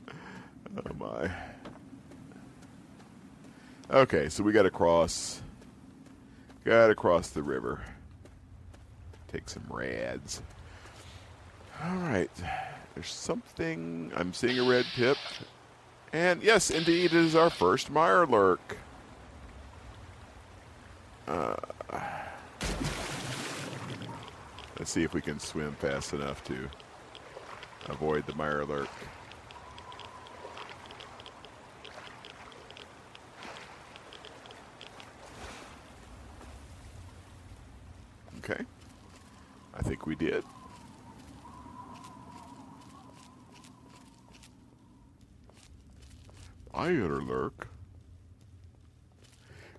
oh 0.78 0.94
my. 0.98 1.32
Okay, 3.92 4.30
so 4.30 4.44
we 4.44 4.54
got 4.54 4.64
to 4.64 4.72
cross. 4.72 5.42
Got 6.64 6.88
to 6.88 6.96
cross 6.96 7.30
the 7.30 7.44
river. 7.44 7.82
Take 9.28 9.50
some 9.50 9.66
rads. 9.70 10.42
All 11.84 11.96
right. 11.98 12.32
There's 12.94 13.10
something. 13.10 14.12
I'm 14.16 14.34
seeing 14.34 14.60
a 14.60 14.64
red 14.64 14.86
pip. 14.96 15.18
And 16.14 16.42
yes, 16.42 16.70
indeed, 16.70 17.06
it 17.06 17.14
is 17.14 17.36
our 17.36 17.50
first 17.50 17.92
Mirelurk. 17.92 18.60
Uh, 21.28 21.56
let's 24.78 24.92
see 24.92 25.04
if 25.04 25.14
we 25.14 25.22
can 25.22 25.40
swim 25.40 25.74
fast 25.76 26.14
enough 26.14 26.44
to 26.46 26.70
avoid 27.88 28.26
the 28.26 28.34
Mirelurk. 28.34 28.90
Okay. 38.38 38.64
I 39.74 39.82
we 40.06 40.16
did. 40.16 40.44
I 46.74 46.90
lurk. 46.90 47.68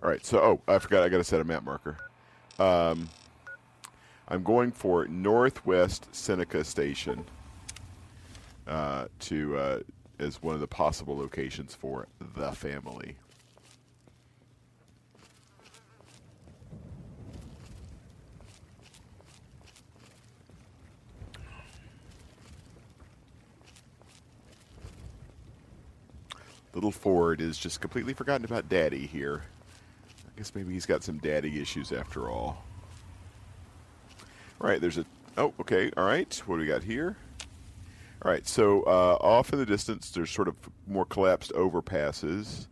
All 0.02 0.10
right, 0.10 0.24
so 0.24 0.38
oh, 0.38 0.60
I 0.72 0.78
forgot. 0.78 1.02
I 1.02 1.08
got 1.08 1.18
to 1.18 1.24
set 1.24 1.40
a 1.40 1.44
map 1.44 1.64
marker. 1.64 1.96
Um, 2.58 3.08
I'm 4.28 4.42
going 4.42 4.70
for 4.70 5.06
Northwest 5.06 6.14
Seneca 6.14 6.64
Station 6.64 7.24
uh, 8.66 9.06
to 9.20 9.56
uh, 9.56 9.78
as 10.18 10.42
one 10.42 10.54
of 10.54 10.60
the 10.60 10.66
possible 10.66 11.16
locations 11.16 11.74
for 11.74 12.06
the 12.37 12.52
family. 12.52 13.16
Little 26.85 27.01
Ford 27.01 27.40
is 27.40 27.57
just 27.57 27.81
completely 27.81 28.12
forgotten 28.12 28.44
about 28.44 28.68
Daddy 28.68 29.07
here. 29.07 29.40
I 30.27 30.37
guess 30.37 30.55
maybe 30.55 30.75
he's 30.75 30.85
got 30.85 31.03
some 31.03 31.16
daddy 31.16 31.59
issues 31.59 31.92
after 31.92 32.29
all. 32.29 32.62
Right, 34.59 34.79
there's 34.79 34.99
a. 34.99 35.07
Oh, 35.38 35.55
okay. 35.61 35.90
All 35.97 36.05
right. 36.05 36.42
What 36.44 36.57
do 36.57 36.61
we 36.61 36.66
got 36.66 36.83
here? 36.83 37.16
All 38.23 38.31
right. 38.31 38.47
So 38.47 38.83
uh, 38.83 39.16
off 39.18 39.51
in 39.55 39.59
the 39.59 39.64
distance, 39.64 40.11
there's 40.11 40.31
sort 40.31 40.47
of 40.47 40.57
more 40.87 41.07
collapsed 41.07 41.53
overpasses. 41.53 42.66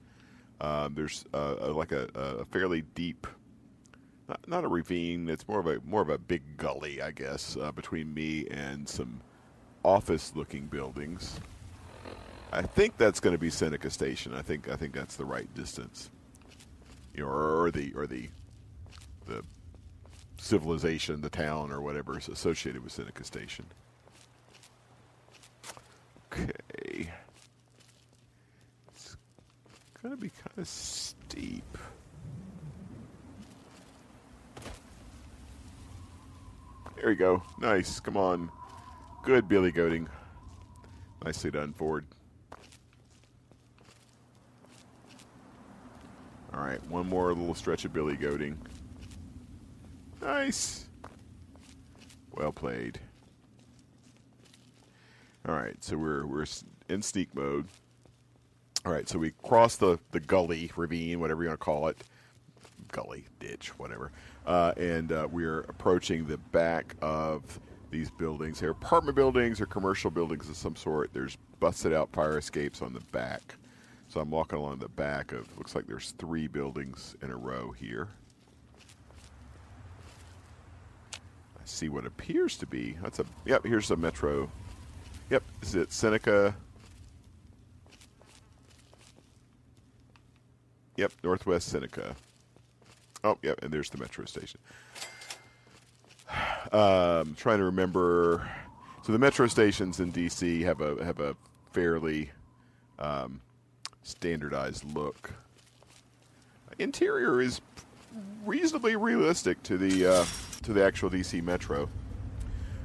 Um, 0.60 0.92
there's 0.94 1.24
uh, 1.32 1.72
like 1.72 1.92
a, 1.92 2.10
a, 2.14 2.44
fairly 2.44 2.82
deep, 2.94 3.26
not, 4.28 4.46
not, 4.46 4.64
a 4.64 4.68
ravine. 4.68 5.26
It's 5.30 5.48
more 5.48 5.60
of 5.60 5.66
a 5.66 5.80
more 5.86 6.02
of 6.02 6.10
a 6.10 6.18
big 6.18 6.58
gully, 6.58 7.00
I 7.00 7.12
guess, 7.12 7.56
uh, 7.58 7.72
between 7.72 8.12
me 8.12 8.46
and 8.50 8.86
some 8.86 9.22
office-looking 9.82 10.66
buildings. 10.66 11.40
I 12.52 12.60
think 12.62 12.98
that's 12.98 13.18
going 13.18 13.32
to 13.34 13.38
be 13.38 13.48
Seneca 13.48 13.88
Station. 13.88 14.34
I 14.34 14.42
think 14.42 14.68
I 14.68 14.76
think 14.76 14.92
that's 14.92 15.16
the 15.16 15.24
right 15.24 15.52
distance. 15.54 16.10
You 17.14 17.22
know, 17.22 17.28
or, 17.30 17.70
the 17.70 17.92
or 17.94 18.06
the 18.06 18.28
the 19.26 19.42
civilization, 20.38 21.22
the 21.22 21.30
town, 21.30 21.72
or 21.72 21.80
whatever 21.80 22.18
is 22.18 22.28
associated 22.28 22.82
with 22.84 22.92
Seneca 22.92 23.24
Station. 23.24 23.64
Okay. 26.32 27.10
It's 28.88 29.16
going 30.02 30.14
to 30.14 30.20
be 30.20 30.30
kind 30.30 30.58
of 30.58 30.68
steep. 30.68 31.78
There 36.96 37.10
you 37.10 37.16
go. 37.16 37.42
Nice. 37.60 37.98
Come 37.98 38.16
on. 38.16 38.50
Good 39.24 39.48
billy 39.48 39.72
goating. 39.72 40.06
Nicely 41.24 41.50
done, 41.50 41.72
Ford. 41.72 42.04
All 46.62 46.68
right, 46.68 46.86
one 46.88 47.08
more 47.08 47.32
little 47.32 47.56
stretch 47.56 47.84
of 47.84 47.92
billy 47.92 48.16
goating. 48.16 48.56
Nice. 50.20 50.86
Well 52.30 52.52
played. 52.52 53.00
All 55.48 55.56
right, 55.56 55.74
so 55.82 55.96
we're 55.96 56.24
we're 56.24 56.46
in 56.88 57.02
sneak 57.02 57.34
mode. 57.34 57.66
All 58.86 58.92
right, 58.92 59.08
so 59.08 59.18
we 59.18 59.32
cross 59.42 59.74
the 59.74 59.98
the 60.12 60.20
gully, 60.20 60.70
ravine, 60.76 61.18
whatever 61.18 61.42
you 61.42 61.48
want 61.48 61.58
to 61.58 61.64
call 61.64 61.88
it, 61.88 61.98
gully, 62.92 63.24
ditch, 63.40 63.76
whatever, 63.76 64.12
uh, 64.46 64.72
and 64.76 65.10
uh, 65.10 65.26
we're 65.28 65.62
approaching 65.62 66.26
the 66.26 66.38
back 66.38 66.94
of 67.02 67.42
these 67.90 68.08
buildings. 68.08 68.60
They're 68.60 68.70
apartment 68.70 69.16
buildings 69.16 69.60
or 69.60 69.66
commercial 69.66 70.12
buildings 70.12 70.48
of 70.48 70.56
some 70.56 70.76
sort. 70.76 71.12
There's 71.12 71.36
busted 71.58 71.92
out 71.92 72.12
fire 72.12 72.38
escapes 72.38 72.82
on 72.82 72.92
the 72.92 73.02
back. 73.10 73.56
So 74.12 74.20
I'm 74.20 74.30
walking 74.30 74.58
along 74.58 74.76
the 74.76 74.90
back 74.90 75.32
of, 75.32 75.48
looks 75.56 75.74
like 75.74 75.86
there's 75.86 76.10
three 76.18 76.46
buildings 76.46 77.16
in 77.22 77.30
a 77.30 77.36
row 77.36 77.70
here. 77.70 78.08
I 81.14 81.64
see 81.64 81.88
what 81.88 82.04
appears 82.04 82.58
to 82.58 82.66
be, 82.66 82.94
that's 83.02 83.20
a, 83.20 83.24
yep, 83.46 83.64
here's 83.64 83.90
a 83.90 83.96
metro. 83.96 84.52
Yep, 85.30 85.42
is 85.62 85.74
it 85.76 85.92
Seneca? 85.94 86.54
Yep, 90.98 91.12
Northwest 91.24 91.68
Seneca. 91.68 92.14
Oh, 93.24 93.38
yep, 93.40 93.60
and 93.62 93.72
there's 93.72 93.88
the 93.88 93.98
metro 93.98 94.26
station. 94.26 94.60
Um, 96.70 97.34
trying 97.34 97.58
to 97.58 97.64
remember. 97.64 98.48
So 99.02 99.12
the 99.12 99.18
metro 99.18 99.46
stations 99.46 100.00
in 100.00 100.10
DC 100.10 100.62
have 100.62 100.80
a 100.80 101.04
have 101.04 101.20
a 101.20 101.36
fairly 101.72 102.30
um, 102.98 103.42
standardized 104.02 104.84
look. 104.94 105.32
Interior 106.78 107.40
is 107.40 107.60
reasonably 108.44 108.96
realistic 108.96 109.62
to 109.64 109.76
the 109.78 110.06
uh, 110.06 110.24
to 110.62 110.72
the 110.72 110.84
actual 110.84 111.10
DC 111.10 111.42
Metro. 111.42 111.88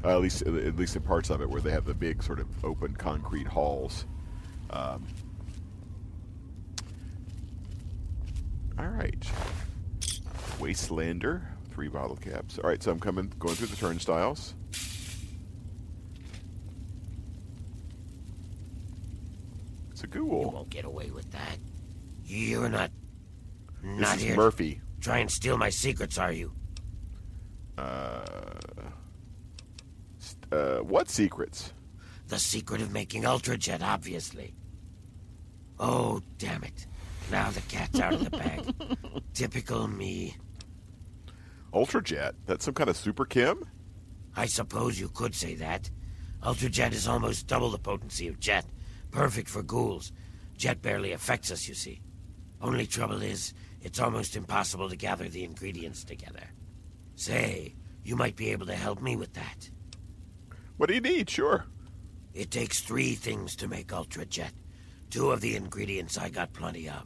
Uh, 0.03 0.10
at 0.10 0.21
least 0.21 0.41
at 0.43 0.75
least 0.75 0.95
in 0.95 1.01
parts 1.01 1.30
of 1.30 1.41
it 1.41 1.49
where 1.49 1.62
they 1.62 1.71
have 1.71 1.86
the 1.86 1.93
big 1.93 2.21
sort 2.21 2.39
of 2.39 2.47
open 2.63 2.95
concrete 2.95 3.47
halls. 3.47 4.06
Um, 4.69 5.06
all 8.77 8.88
right, 8.88 9.19
Wastelander, 10.60 11.41
three 11.71 11.88
bottle 11.88 12.17
caps. 12.17 12.60
All 12.60 12.69
right, 12.69 12.82
so 12.82 12.91
I'm 12.91 12.99
coming 12.99 13.32
going 13.39 13.56
through 13.56 13.67
the 13.67 13.75
turnstiles. 13.75 14.53
It's 19.98 20.04
a 20.04 20.08
ghoul. 20.08 20.42
You 20.42 20.50
won't 20.50 20.70
get 20.70 20.86
away 20.86 21.10
with 21.10 21.32
that. 21.32 21.58
You're 22.24 22.70
not. 22.70 22.92
This 23.82 24.00
not 24.00 24.18
is 24.18 24.22
here. 24.22 24.36
Murphy. 24.36 24.80
Try 25.02 25.18
and 25.18 25.32
steal 25.32 25.58
my 25.58 25.72
secrets, 25.72 26.20
are 26.20 26.32
you? 26.32 26.54
Uh, 27.80 28.22
uh, 30.52 30.78
what 30.82 31.10
secrets? 31.10 31.74
The 32.28 32.38
secret 32.38 32.80
of 32.82 32.92
making 32.92 33.24
Ultrajet, 33.24 33.82
obviously. 33.82 34.54
Oh, 35.80 36.22
damn 36.38 36.64
it. 36.64 36.86
Now 37.32 37.50
the 37.50 37.62
cat's 37.62 38.00
out 38.00 38.14
of 38.14 38.24
the 38.24 38.30
bag. 38.30 38.72
Typical 39.34 39.88
me. 39.88 40.38
Ultrajet? 41.74 42.34
That's 42.46 42.66
some 42.66 42.76
kind 42.76 42.92
of 42.92 42.98
super 42.98 43.26
Kim? 43.26 43.68
I 44.36 44.46
suppose 44.46 45.00
you 45.00 45.10
could 45.10 45.34
say 45.34 45.56
that. 45.56 45.90
Ultrajet 46.44 46.94
is 46.94 47.08
almost 47.08 47.48
double 47.48 47.72
the 47.72 47.80
potency 47.80 48.28
of 48.28 48.40
Jet. 48.40 48.64
Perfect 49.12 49.50
for 49.50 49.63
ghouls. 49.63 50.12
Jet 50.58 50.82
barely 50.82 51.12
affects 51.12 51.52
us, 51.52 51.67
you 51.67 51.76
see. 51.76 52.02
Only 52.62 52.88
trouble 52.88 53.22
is, 53.22 53.54
it's 53.82 54.00
almost 54.00 54.36
impossible 54.36 54.89
to 54.89 54.96
gather 54.96 55.30
the 55.30 55.43
ingredients 55.43 56.04
together. 56.04 56.43
Say, 57.15 57.76
you 58.04 58.15
might 58.15 58.36
be 58.36 58.52
able 58.52 58.65
to 58.67 58.76
help 58.76 59.02
me 59.02 59.15
with 59.15 59.34
that. 59.34 59.70
What 60.78 60.89
do 60.89 60.96
you 60.96 61.02
need? 61.02 61.30
Sure. 61.30 61.65
It 62.34 62.52
takes 62.52 62.82
three 62.82 63.15
things 63.15 63.56
to 63.58 63.67
make 63.67 63.93
Ultra 63.93 64.26
Jet. 64.26 64.54
Two 65.10 65.32
of 65.32 65.41
the 65.41 65.56
ingredients 65.56 66.17
I 66.17 66.30
got 66.30 66.54
plenty 66.54 66.88
of. 66.88 67.04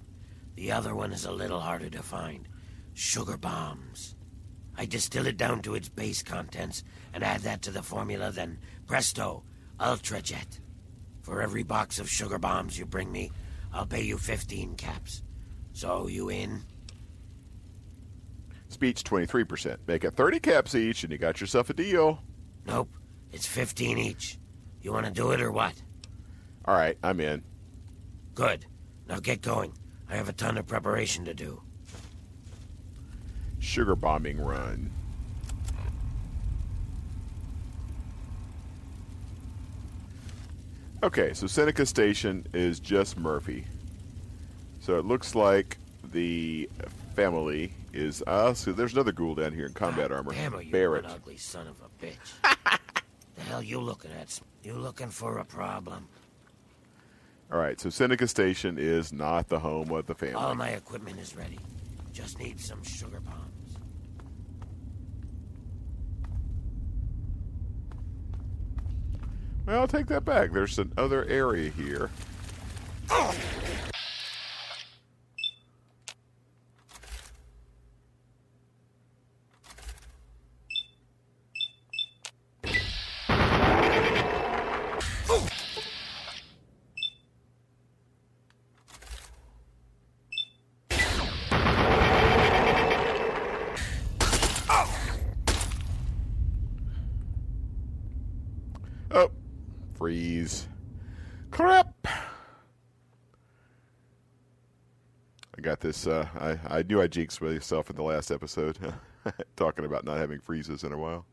The 0.56 0.72
other 0.72 0.96
one 0.96 1.14
is 1.14 1.26
a 1.26 1.32
little 1.32 1.60
harder 1.60 1.90
to 1.90 2.04
find. 2.04 2.48
Sugar 2.94 3.38
bombs. 3.38 4.16
I 4.78 4.86
distill 4.86 5.28
it 5.28 5.38
down 5.38 5.62
to 5.62 5.76
its 5.76 5.90
base 5.90 6.24
contents 6.24 6.84
and 7.14 7.24
add 7.24 7.42
that 7.42 7.62
to 7.64 7.72
the 7.72 7.84
formula, 7.84 8.32
then 8.32 8.60
presto, 8.88 9.44
Ultra 9.80 10.22
Jet. 10.22 10.60
For 11.22 11.42
every 11.42 11.64
box 11.64 12.00
of 12.00 12.10
sugar 12.10 12.40
bombs 12.40 12.78
you 12.78 12.86
bring 12.86 13.12
me, 13.12 13.32
I'll 13.74 13.86
pay 13.86 14.02
you 14.02 14.18
15 14.18 14.76
caps. 14.76 15.24
So, 15.74 16.08
you 16.08 16.30
in? 16.30 16.64
Speech 18.70 19.04
23%. 19.04 19.78
Make 19.88 20.04
it 20.04 20.14
30 20.16 20.40
caps 20.40 20.76
each, 20.76 21.04
and 21.04 21.12
you 21.12 21.18
got 21.18 21.40
yourself 21.40 21.70
a 21.70 21.74
deal. 21.74 22.20
Nope, 22.66 22.90
it's 23.32 23.46
15 23.46 23.98
each. 23.98 24.40
You 24.82 24.92
want 24.94 25.06
to 25.06 25.12
do 25.12 25.32
it 25.32 25.42
or 25.42 25.52
what? 25.52 25.74
All 26.66 26.76
right, 26.76 26.98
I'm 27.04 27.20
in. 27.20 27.44
Good. 28.34 28.66
Now 29.08 29.20
get 29.20 29.42
going. 29.42 29.74
I 30.10 30.16
have 30.16 30.30
a 30.30 30.34
ton 30.34 30.58
of 30.58 30.68
preparation 30.68 31.26
to 31.26 31.34
do. 31.34 31.62
Sugar 33.60 33.96
bombing 33.96 34.40
run. 34.40 34.92
Okay, 41.04 41.34
so 41.34 41.48
Seneca 41.48 41.86
Station 41.86 42.46
is 42.54 42.80
just 42.80 43.18
Murphy. 43.18 43.66
So 44.82 45.00
it 45.00 45.06
looks 45.06 45.34
like 45.34 45.78
the 46.12 46.70
family 47.16 47.74
is. 47.92 48.22
Uh, 48.28 48.54
so 48.54 48.72
there's 48.72 48.94
another 48.94 49.12
ghoul 49.12 49.34
down 49.34 49.52
here 49.54 49.66
in 49.66 49.74
combat 49.74 50.12
armor. 50.12 50.34
Damn 50.34 50.62
you 50.62 50.72
Barrett. 50.72 51.04
one 51.06 51.14
ugly 51.14 51.38
son 51.38 51.68
of 51.68 51.76
a 51.82 52.06
bitch. 52.06 52.80
the 53.36 53.42
hell 53.42 53.64
you 53.64 53.80
looking 53.80 54.12
at? 54.12 54.40
You 54.64 54.74
looking 54.74 55.10
for 55.10 55.40
a 55.40 55.46
problem? 55.46 56.08
All 57.52 57.58
right, 57.58 57.80
so 57.82 57.90
Seneca 57.90 58.28
Station 58.28 58.78
is 58.78 59.12
not 59.12 59.50
the 59.50 59.60
home 59.60 59.92
of 59.92 60.06
the 60.06 60.16
family. 60.16 60.36
All 60.36 60.56
my 60.56 60.70
equipment 60.70 61.20
is 61.20 61.36
ready. 61.36 61.60
Just 62.14 62.40
need 62.40 62.60
some 62.60 62.84
sugar 62.84 63.20
bombs. 63.20 63.51
Well, 69.65 69.82
I'll 69.82 69.88
take 69.88 70.08
that 70.08 70.26
back. 70.26 70.52
There's 70.52 70.80
another 70.80 71.26
area 71.26 71.69
here. 71.69 72.10
Crap. 101.52 102.08
I 105.58 105.62
got 105.62 105.82
this. 105.82 106.08
Uh, 106.08 106.28
I, 106.40 106.80
I 106.80 106.84
knew 106.84 107.02
I 107.02 107.08
jinxed 107.08 107.42
myself 107.42 107.90
in 107.90 107.96
the 107.96 108.04
last 108.04 108.32
episode, 108.32 108.80
talking 109.56 109.86
about 109.86 110.06
not 110.06 110.18
having 110.18 110.40
freezes 110.40 110.84
in 110.84 110.94
a 110.94 110.98
while. 110.98 111.26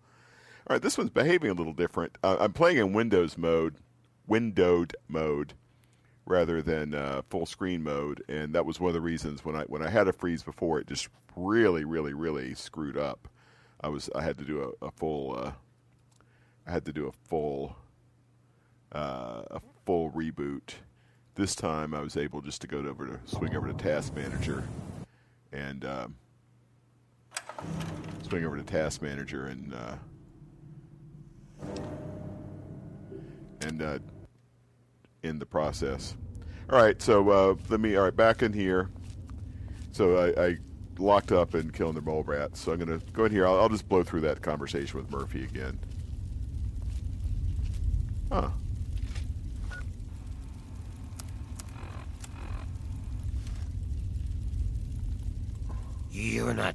All 0.68 0.74
right, 0.74 0.82
this 0.82 0.98
one's 0.98 1.10
behaving 1.10 1.50
a 1.50 1.54
little 1.54 1.72
different. 1.72 2.18
Uh, 2.22 2.36
I'm 2.40 2.52
playing 2.52 2.76
in 2.76 2.92
Windows 2.92 3.38
mode, 3.38 3.76
windowed 4.26 4.94
mode, 5.08 5.54
rather 6.26 6.60
than 6.60 6.94
uh, 6.94 7.22
full 7.30 7.46
screen 7.46 7.82
mode, 7.82 8.22
and 8.28 8.54
that 8.54 8.66
was 8.66 8.78
one 8.78 8.88
of 8.88 8.94
the 8.94 9.00
reasons 9.00 9.44
when 9.44 9.56
I 9.56 9.62
when 9.62 9.82
I 9.82 9.88
had 9.88 10.08
a 10.08 10.12
freeze 10.12 10.42
before, 10.42 10.78
it 10.80 10.88
just 10.88 11.08
really, 11.36 11.84
really, 11.84 12.12
really 12.12 12.54
screwed 12.54 12.98
up. 12.98 13.28
I 13.80 13.88
was 13.88 14.10
I 14.14 14.22
had 14.22 14.36
to 14.38 14.44
do 14.44 14.74
a, 14.82 14.86
a 14.86 14.90
full 14.90 15.38
uh, 15.38 15.52
I 16.66 16.72
had 16.72 16.84
to 16.84 16.92
do 16.92 17.06
a 17.06 17.12
full 17.12 17.76
uh, 18.92 19.42
a 19.52 19.60
full 19.88 20.10
reboot. 20.10 20.74
This 21.34 21.54
time, 21.54 21.94
I 21.94 22.02
was 22.02 22.18
able 22.18 22.42
just 22.42 22.60
to 22.60 22.66
go 22.66 22.80
over 22.80 23.06
to 23.06 23.18
swing 23.24 23.56
over 23.56 23.68
to 23.68 23.72
Task 23.72 24.14
Manager 24.14 24.62
and 25.50 25.82
um, 25.82 26.14
swing 28.20 28.44
over 28.44 28.58
to 28.58 28.62
Task 28.62 29.00
Manager 29.00 29.46
and 29.46 29.72
uh, 29.72 29.94
and 33.62 33.80
uh, 33.80 33.98
in 35.22 35.38
the 35.38 35.46
process. 35.46 36.18
All 36.68 36.78
right, 36.78 37.00
so 37.00 37.30
uh, 37.30 37.54
let 37.70 37.80
me. 37.80 37.96
All 37.96 38.04
right, 38.04 38.14
back 38.14 38.42
in 38.42 38.52
here. 38.52 38.90
So 39.92 40.18
I, 40.18 40.48
I 40.48 40.56
locked 40.98 41.32
up 41.32 41.54
and 41.54 41.72
killing 41.72 41.94
the 41.94 42.02
mole 42.02 42.24
rats. 42.24 42.60
So 42.60 42.72
I'm 42.72 42.78
going 42.78 43.00
to 43.00 43.06
go 43.14 43.24
in 43.24 43.32
here. 43.32 43.46
I'll, 43.46 43.58
I'll 43.58 43.70
just 43.70 43.88
blow 43.88 44.02
through 44.02 44.20
that 44.20 44.42
conversation 44.42 45.00
with 45.00 45.10
Murphy 45.10 45.44
again. 45.44 45.80
Huh. 48.30 48.50
You're 56.18 56.52
not. 56.52 56.74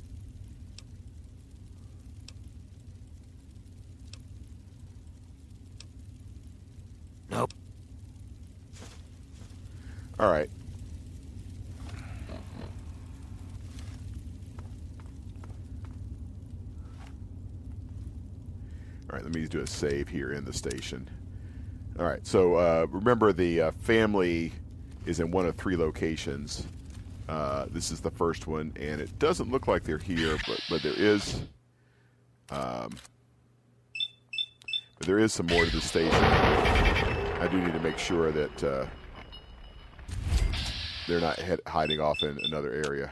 Nope. 7.30 7.54
All 10.18 10.32
right. 10.32 10.50
All 12.32 12.40
right, 19.10 19.24
let 19.24 19.34
me 19.36 19.46
do 19.48 19.60
a 19.60 19.68
save 19.68 20.08
here 20.08 20.32
in 20.32 20.46
the 20.46 20.54
station. 20.54 21.10
All 22.00 22.06
right, 22.06 22.26
so 22.26 22.56
uh, 22.56 22.88
remember 22.90 23.34
the 23.34 23.60
uh, 23.60 23.72
family 23.72 24.54
is 25.06 25.20
in 25.20 25.32
one 25.32 25.46
of 25.46 25.58
three 25.58 25.76
locations. 25.76 26.66
Uh, 27.30 27.66
this 27.72 27.92
is 27.92 28.02
the 28.02 28.12
first 28.12 28.48
one, 28.48 28.74
and 28.80 29.00
it 29.00 29.18
doesn't 29.20 29.50
look 29.50 29.68
like 29.68 29.84
they're 29.84 29.98
here, 29.98 30.38
but 30.46 30.60
but 30.70 30.84
there 30.84 30.94
is, 30.96 31.42
um, 32.50 32.90
but 34.98 35.08
there 35.08 35.20
is 35.20 35.34
some 35.34 35.48
more 35.48 35.66
to 35.66 35.72
the 35.72 35.82
station. 35.82 36.24
I 36.24 37.48
do 37.50 37.62
need 37.62 37.74
to 37.74 37.80
make 37.80 37.98
sure 37.98 38.32
that 38.32 38.64
uh, 38.64 38.86
they're 41.08 41.22
not 41.22 41.40
hiding 41.66 42.00
off 42.00 42.22
in 42.22 42.38
another 42.44 42.72
area. 42.86 43.12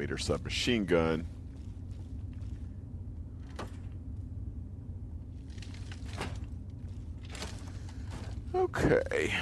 Millimeter 0.00 0.16
submachine 0.16 0.86
gun. 0.86 1.26
Okay. 8.54 9.34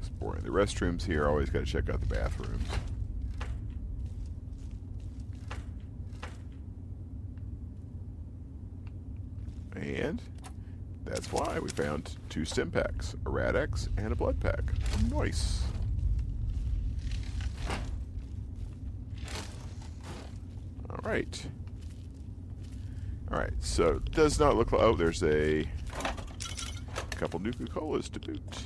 Exploring 0.00 0.42
the 0.44 0.48
restrooms 0.48 1.04
here. 1.04 1.28
Always 1.28 1.50
got 1.50 1.60
to 1.60 1.66
check 1.66 1.90
out 1.90 2.00
the 2.00 2.06
bathrooms. 2.06 2.68
And 9.76 10.22
we 11.32 11.68
found 11.68 12.16
two 12.28 12.44
stim 12.44 12.70
packs, 12.70 13.14
a 13.24 13.30
Rad-X 13.30 13.88
and 13.96 14.12
a 14.12 14.16
blood 14.16 14.40
pack. 14.40 14.62
Nice. 15.10 15.62
All 20.90 20.98
right. 21.04 21.46
All 23.30 23.38
right. 23.38 23.52
So 23.60 24.00
it 24.04 24.12
does 24.12 24.40
not 24.40 24.56
look 24.56 24.72
like. 24.72 24.82
Oh, 24.82 24.94
there's 24.94 25.22
a 25.22 25.66
couple 27.12 27.38
Nuka 27.40 27.66
Colas 27.66 28.08
to 28.10 28.20
boot. 28.20 28.62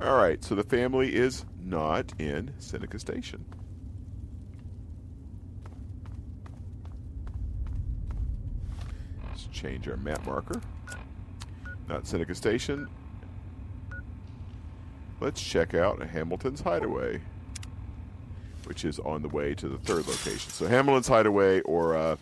All 0.00 0.16
right. 0.16 0.42
So 0.44 0.54
the 0.54 0.64
family 0.64 1.14
is 1.14 1.44
not 1.62 2.12
in 2.18 2.54
Seneca 2.58 2.98
Station. 2.98 3.44
Change 9.60 9.88
our 9.88 9.96
map 9.96 10.24
marker. 10.26 10.60
Not 11.88 12.06
Seneca 12.06 12.34
Station. 12.34 12.88
Let's 15.20 15.42
check 15.42 15.74
out 15.74 16.00
Hamilton's 16.00 16.60
Hideaway 16.60 17.20
which 18.70 18.84
is 18.84 19.00
on 19.00 19.20
the 19.20 19.28
way 19.28 19.52
to 19.52 19.68
the 19.68 19.78
third 19.78 20.06
location. 20.06 20.52
So 20.52 20.68
Hamilton's 20.68 21.08
Hideaway 21.08 21.60
or 21.62 21.96
uh, 21.96 22.14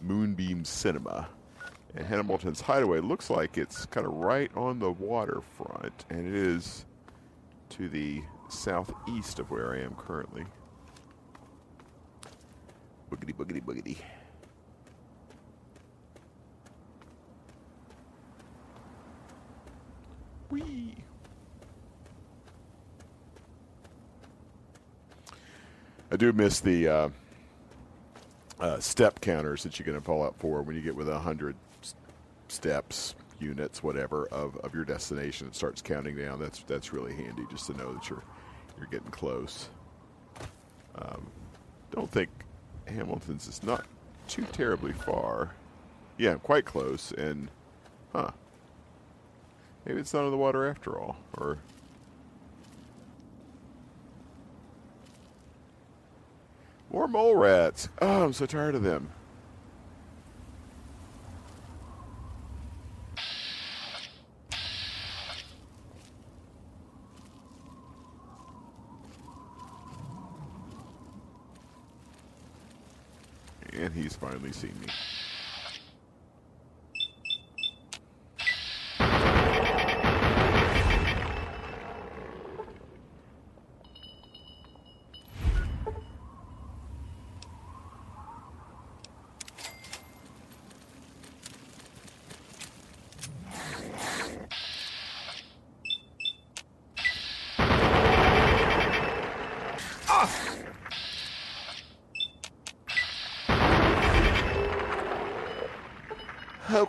Moonbeam 0.00 0.64
Cinema. 0.64 1.28
And 1.94 2.04
Hamilton's 2.04 2.60
Hideaway 2.60 2.98
looks 2.98 3.30
like 3.30 3.56
it's 3.56 3.86
kind 3.86 4.04
of 4.04 4.12
right 4.14 4.50
on 4.56 4.80
the 4.80 4.90
waterfront, 4.90 6.04
and 6.10 6.26
it 6.26 6.34
is 6.34 6.86
to 7.68 7.88
the 7.88 8.22
southeast 8.48 9.38
of 9.38 9.48
where 9.52 9.74
I 9.74 9.78
am 9.78 9.94
currently. 9.94 10.44
Boogity, 13.08 13.32
boogity, 13.36 13.62
boogity. 13.62 13.98
I 26.10 26.16
do 26.16 26.32
miss 26.32 26.60
the 26.60 26.88
uh, 26.88 27.08
uh, 28.60 28.80
step 28.80 29.20
counters 29.22 29.62
that 29.62 29.78
you 29.78 29.84
get 29.84 29.94
in 29.94 30.02
Fallout 30.02 30.36
4 30.36 30.60
when 30.62 30.76
you 30.76 30.82
get 30.82 30.94
with 30.94 31.08
a 31.08 31.18
hundred 31.18 31.56
steps, 32.48 33.14
units, 33.40 33.82
whatever 33.82 34.26
of, 34.26 34.56
of 34.58 34.74
your 34.74 34.84
destination. 34.84 35.46
It 35.46 35.54
starts 35.54 35.80
counting 35.80 36.16
down. 36.16 36.38
That's 36.38 36.62
that's 36.64 36.92
really 36.92 37.14
handy 37.14 37.44
just 37.50 37.66
to 37.68 37.76
know 37.76 37.94
that 37.94 38.10
you're 38.10 38.22
you're 38.76 38.86
getting 38.86 39.10
close. 39.10 39.68
Um, 40.96 41.26
don't 41.90 42.10
think 42.10 42.28
Hamilton's 42.86 43.48
is 43.48 43.62
not 43.62 43.86
too 44.28 44.44
terribly 44.52 44.92
far. 44.92 45.54
Yeah, 46.18 46.34
quite 46.34 46.66
close. 46.66 47.12
And 47.12 47.48
huh, 48.12 48.32
maybe 49.84 50.00
it's 50.00 50.12
not 50.14 50.24
in 50.24 50.30
the 50.30 50.36
water 50.36 50.66
after 50.68 50.98
all, 50.98 51.16
or. 51.38 51.58
More 56.92 57.08
mole 57.08 57.36
rats. 57.36 57.88
Oh, 58.02 58.24
I'm 58.24 58.34
so 58.34 58.44
tired 58.44 58.74
of 58.74 58.82
them. 58.82 59.08
And 73.72 73.94
he's 73.94 74.14
finally 74.14 74.52
seen 74.52 74.78
me. 74.80 74.88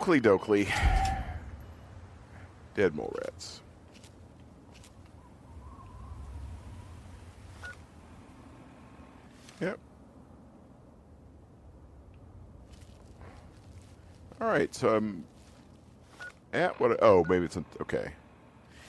Oakley 0.04 0.20
dokley. 0.20 0.68
Dead 2.74 2.94
mole 2.94 3.10
rats. 3.22 3.62
Yep. 9.62 9.78
All 14.42 14.48
right, 14.48 14.74
so 14.74 14.94
I'm 14.94 15.24
at 16.52 16.78
what? 16.78 16.98
Oh, 17.00 17.24
maybe 17.26 17.46
it's 17.46 17.56
okay. 17.80 18.12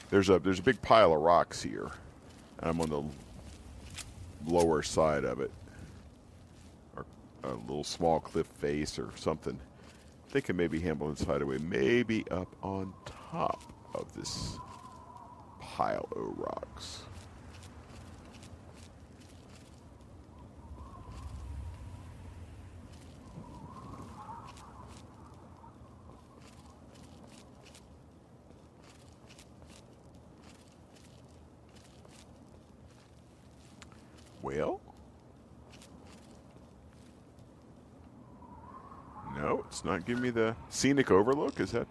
There's 0.10 0.30
a 0.30 0.40
there's 0.40 0.60
a 0.60 0.64
big 0.64 0.82
pile 0.82 1.14
of 1.14 1.22
rocks 1.22 1.64
here. 1.64 1.92
I'm 2.60 2.82
on 2.82 2.90
the 2.90 3.04
lower 4.52 4.84
side 4.84 5.24
of 5.24 5.40
it, 5.40 5.52
or 6.98 7.06
a 7.46 7.54
little 7.54 7.86
small 7.86 8.20
cliff 8.20 8.48
face 8.48 9.00
or 9.00 9.12
something. 9.16 9.58
Thinking 10.36 10.58
maybe 10.58 10.82
Hamilton's 10.82 11.24
Hideaway, 11.24 11.60
maybe 11.60 12.26
up 12.30 12.54
on 12.62 12.92
top 13.06 13.64
of 13.94 14.14
this 14.18 14.58
pile 15.62 16.10
of 16.14 16.38
rocks. 16.38 17.04
Well, 34.42 34.82
no, 39.38 39.65
it's 39.76 39.84
not 39.84 40.06
giving 40.06 40.24
me 40.24 40.30
the 40.30 40.56
scenic 40.70 41.12
overlook. 41.12 41.60
Is 41.60 41.74
that? 41.74 41.86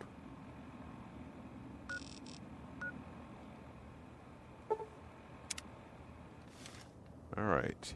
All 7.37 7.45
right. 7.45 7.95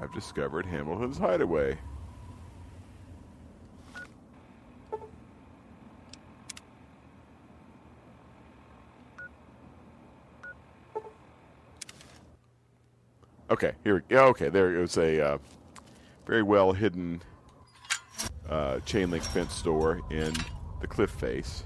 I've 0.00 0.14
discovered 0.14 0.64
Hamilton's 0.64 1.18
Hideaway. 1.18 1.76
Okay, 13.56 13.72
here 13.84 14.04
go. 14.10 14.26
Okay, 14.26 14.50
there 14.50 14.76
it 14.76 14.80
was 14.82 14.98
a 14.98 15.18
uh, 15.18 15.38
very 16.26 16.42
well 16.42 16.74
hidden 16.74 17.22
uh, 18.50 18.80
chain 18.80 19.10
link 19.10 19.24
fence 19.24 19.62
door 19.62 20.02
in 20.10 20.34
the 20.82 20.86
cliff 20.86 21.08
face. 21.08 21.64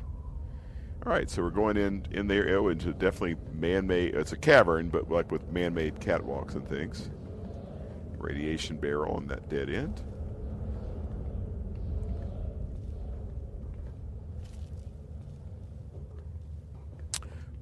All 1.04 1.10
right, 1.10 1.28
so 1.28 1.42
we're 1.42 1.50
going 1.50 1.76
in 1.76 2.06
in 2.12 2.28
there 2.28 2.56
oh, 2.56 2.68
into 2.68 2.92
definitely 2.92 3.34
man-made. 3.52 4.14
It's 4.14 4.30
a 4.30 4.36
cavern, 4.36 4.88
but 4.88 5.10
like 5.10 5.32
with 5.32 5.50
man-made 5.50 5.96
catwalks 5.96 6.54
and 6.54 6.68
things. 6.68 7.10
Radiation 8.18 8.76
barrel 8.76 9.16
on 9.16 9.26
that 9.26 9.48
dead 9.48 9.68
end. 9.68 10.00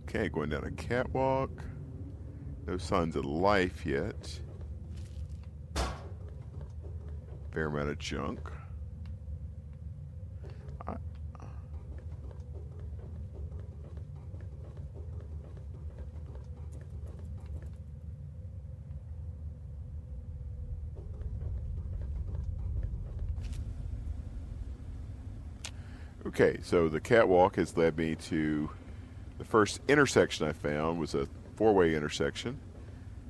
Okay, 0.02 0.28
going 0.28 0.50
down 0.50 0.64
a 0.64 0.70
catwalk. 0.72 1.62
No 2.68 2.76
signs 2.76 3.16
of 3.16 3.24
life 3.24 3.86
yet. 3.86 4.40
Fair 7.50 7.68
amount 7.68 7.88
of 7.88 7.98
junk. 7.98 8.40
Okay, 26.26 26.58
so 26.62 26.90
the 26.90 27.00
catwalk 27.00 27.56
has 27.56 27.78
led 27.78 27.96
me 27.96 28.14
to 28.14 28.68
the 29.38 29.44
first 29.44 29.80
intersection 29.88 30.46
I 30.46 30.52
found 30.52 31.00
was 31.00 31.14
a 31.14 31.26
four-way 31.58 31.96
intersection. 31.96 32.56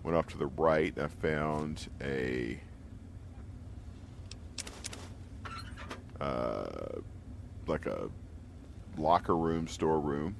Went 0.02 0.14
off 0.14 0.26
to 0.28 0.36
the 0.36 0.48
right. 0.48 0.92
I 0.98 1.06
found 1.08 1.88
a 2.02 2.60
uh, 6.20 7.00
like 7.66 7.86
a 7.86 8.10
locker 8.98 9.34
room, 9.34 9.66
storeroom, 9.66 10.36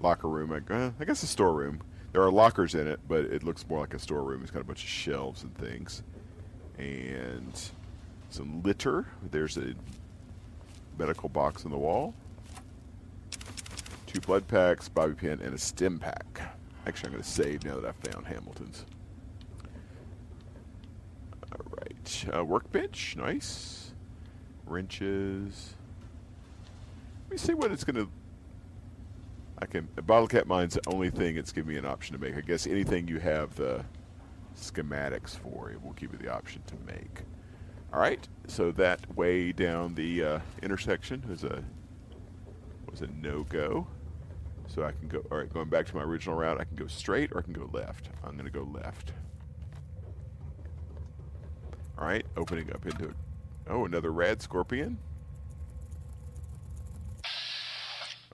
locker 0.00 0.28
room. 0.28 0.52
I, 0.52 0.74
uh, 0.74 0.90
I 1.00 1.04
guess 1.06 1.22
a 1.22 1.26
storeroom. 1.26 1.80
There 2.12 2.22
are 2.22 2.30
lockers 2.30 2.74
in 2.74 2.86
it, 2.86 3.00
but 3.08 3.24
it 3.24 3.42
looks 3.42 3.66
more 3.66 3.80
like 3.80 3.94
a 3.94 3.98
storeroom. 3.98 4.42
It's 4.42 4.50
got 4.50 4.60
a 4.60 4.64
bunch 4.64 4.82
of 4.82 4.88
shelves 4.90 5.42
and 5.42 5.56
things, 5.56 6.02
and 6.76 7.58
some 8.28 8.62
litter. 8.62 9.06
There's 9.30 9.56
a 9.56 9.72
medical 10.98 11.30
box 11.30 11.64
on 11.64 11.70
the 11.70 11.78
wall 11.78 12.12
two 14.06 14.20
blood 14.20 14.46
packs, 14.46 14.88
bobby 14.88 15.14
pin, 15.14 15.40
and 15.40 15.54
a 15.54 15.58
stim 15.58 15.98
pack. 15.98 16.53
Actually, 16.86 17.08
I'm 17.08 17.12
going 17.12 17.22
to 17.22 17.28
save 17.28 17.64
now 17.64 17.76
that 17.80 17.84
I've 17.86 18.12
found 18.12 18.26
Hamilton's. 18.26 18.84
All 21.52 21.66
right, 21.80 22.26
uh, 22.36 22.44
workbench, 22.44 23.16
nice. 23.16 23.92
Wrenches. 24.66 25.74
Let 27.24 27.30
me 27.30 27.36
see 27.36 27.54
what 27.54 27.70
it's 27.70 27.84
going 27.84 27.96
to. 27.96 28.10
I 29.60 29.66
can. 29.66 29.88
Bottle 30.04 30.28
cap 30.28 30.46
mine's 30.46 30.74
the 30.74 30.82
only 30.88 31.10
thing 31.10 31.36
it's 31.36 31.52
giving 31.52 31.72
me 31.72 31.78
an 31.78 31.86
option 31.86 32.16
to 32.16 32.20
make. 32.20 32.36
I 32.36 32.40
guess 32.40 32.66
anything 32.66 33.08
you 33.08 33.18
have 33.20 33.54
the 33.56 33.84
schematics 34.56 35.38
for, 35.38 35.70
it 35.70 35.82
will 35.82 35.92
give 35.92 36.12
you 36.12 36.18
the 36.18 36.32
option 36.32 36.62
to 36.66 36.74
make. 36.86 37.22
All 37.92 38.00
right, 38.00 38.26
so 38.48 38.72
that 38.72 39.16
way 39.16 39.52
down 39.52 39.94
the 39.94 40.24
uh, 40.24 40.38
intersection 40.62 41.22
was 41.28 41.44
a 41.44 41.62
was 42.90 43.02
a 43.02 43.06
no 43.06 43.44
go. 43.44 43.86
So 44.68 44.84
I 44.84 44.92
can 44.92 45.08
go. 45.08 45.24
All 45.30 45.38
right, 45.38 45.52
going 45.52 45.68
back 45.68 45.86
to 45.86 45.96
my 45.96 46.02
original 46.02 46.36
route, 46.36 46.60
I 46.60 46.64
can 46.64 46.76
go 46.76 46.86
straight 46.86 47.32
or 47.32 47.38
I 47.38 47.42
can 47.42 47.52
go 47.52 47.68
left. 47.72 48.08
I'm 48.24 48.32
going 48.32 48.44
to 48.44 48.50
go 48.50 48.68
left. 48.72 49.12
All 51.98 52.06
right, 52.06 52.24
opening 52.36 52.72
up 52.72 52.84
into 52.86 53.04
it. 53.04 53.16
oh 53.68 53.84
another 53.84 54.10
rad 54.10 54.42
scorpion. 54.42 54.98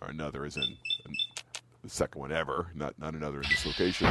Or 0.00 0.08
another 0.08 0.46
is 0.46 0.56
in, 0.56 0.76
the 1.82 1.90
second 1.90 2.20
one 2.20 2.32
ever, 2.32 2.68
not 2.74 2.98
not 2.98 3.14
another 3.14 3.42
in 3.42 3.48
this 3.50 3.66
location. 3.66 4.06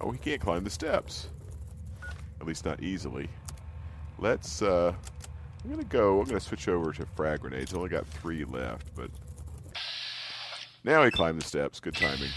Oh, 0.00 0.12
he 0.12 0.18
can't 0.18 0.40
climb 0.40 0.62
the 0.62 0.70
steps. 0.70 1.28
At 2.40 2.46
least 2.46 2.64
not 2.64 2.80
easily. 2.82 3.28
Let's, 4.18 4.62
uh, 4.62 4.94
I'm 5.66 5.72
gonna 5.72 5.82
go, 5.82 6.20
I'm 6.20 6.26
gonna 6.26 6.38
switch 6.38 6.68
over 6.68 6.92
to 6.92 7.04
frag 7.16 7.40
grenades. 7.40 7.74
Only 7.74 7.88
got 7.88 8.06
three 8.06 8.44
left, 8.44 8.86
but 8.94 9.10
now 10.84 11.02
he 11.02 11.10
climbed 11.10 11.40
the 11.40 11.44
steps. 11.44 11.80
Good 11.80 11.96
timing. 11.96 12.30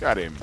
Got 0.00 0.16
him. 0.16 0.34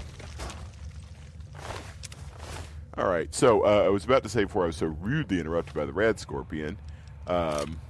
All 2.99 3.07
right. 3.07 3.33
So 3.33 3.65
uh, 3.65 3.85
I 3.85 3.89
was 3.89 4.05
about 4.05 4.21
to 4.21 4.29
say 4.29 4.43
before 4.43 4.65
I 4.65 4.67
was 4.67 4.77
so 4.77 4.85
rudely 4.85 5.39
interrupted 5.39 5.73
by 5.73 5.85
the 5.85 5.93
rad 5.93 6.19
scorpion. 6.19 6.77
Um, 7.25 7.81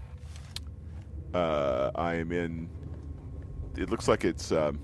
uh, 1.34 1.92
I 1.96 2.14
am 2.14 2.32
in. 2.32 2.70
It 3.78 3.90
looks 3.90 4.08
like 4.08 4.24
it's 4.24 4.52
um, 4.52 4.80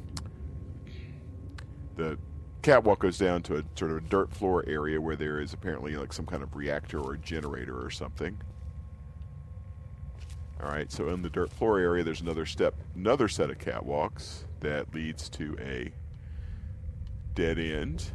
the 1.95 2.17
catwalk 2.61 2.99
goes 2.99 3.17
down 3.17 3.41
to 3.43 3.57
a 3.57 3.63
sort 3.75 3.91
of 3.91 3.97
a 3.97 4.01
dirt 4.01 4.31
floor 4.31 4.63
area 4.67 4.99
where 4.99 5.15
there 5.15 5.39
is 5.39 5.53
apparently 5.53 5.95
like 5.95 6.13
some 6.13 6.25
kind 6.25 6.43
of 6.43 6.55
reactor 6.55 6.99
or 6.99 7.17
generator 7.17 7.83
or 7.83 7.89
something. 7.89 8.39
All 10.61 10.69
right. 10.69 10.91
So 10.91 11.09
in 11.09 11.21
the 11.21 11.29
dirt 11.29 11.51
floor 11.51 11.79
area, 11.79 12.03
there's 12.03 12.21
another 12.21 12.45
step, 12.45 12.75
another 12.95 13.27
set 13.27 13.49
of 13.49 13.57
catwalks 13.57 14.43
that 14.59 14.93
leads 14.93 15.27
to 15.29 15.57
a 15.59 15.91
dead 17.33 17.57
end. 17.57 18.11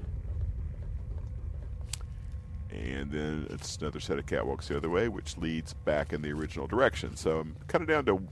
And 2.70 3.10
then 3.10 3.46
it's 3.50 3.78
another 3.78 4.00
set 4.00 4.18
of 4.18 4.26
catwalks 4.26 4.66
the 4.68 4.76
other 4.76 4.90
way, 4.90 5.08
which 5.08 5.36
leads 5.38 5.72
back 5.72 6.12
in 6.12 6.22
the 6.22 6.30
original 6.30 6.66
direction. 6.66 7.16
So 7.16 7.40
I'm 7.40 7.56
kind 7.66 7.82
of 7.82 7.88
down 7.88 8.04
to 8.04 8.22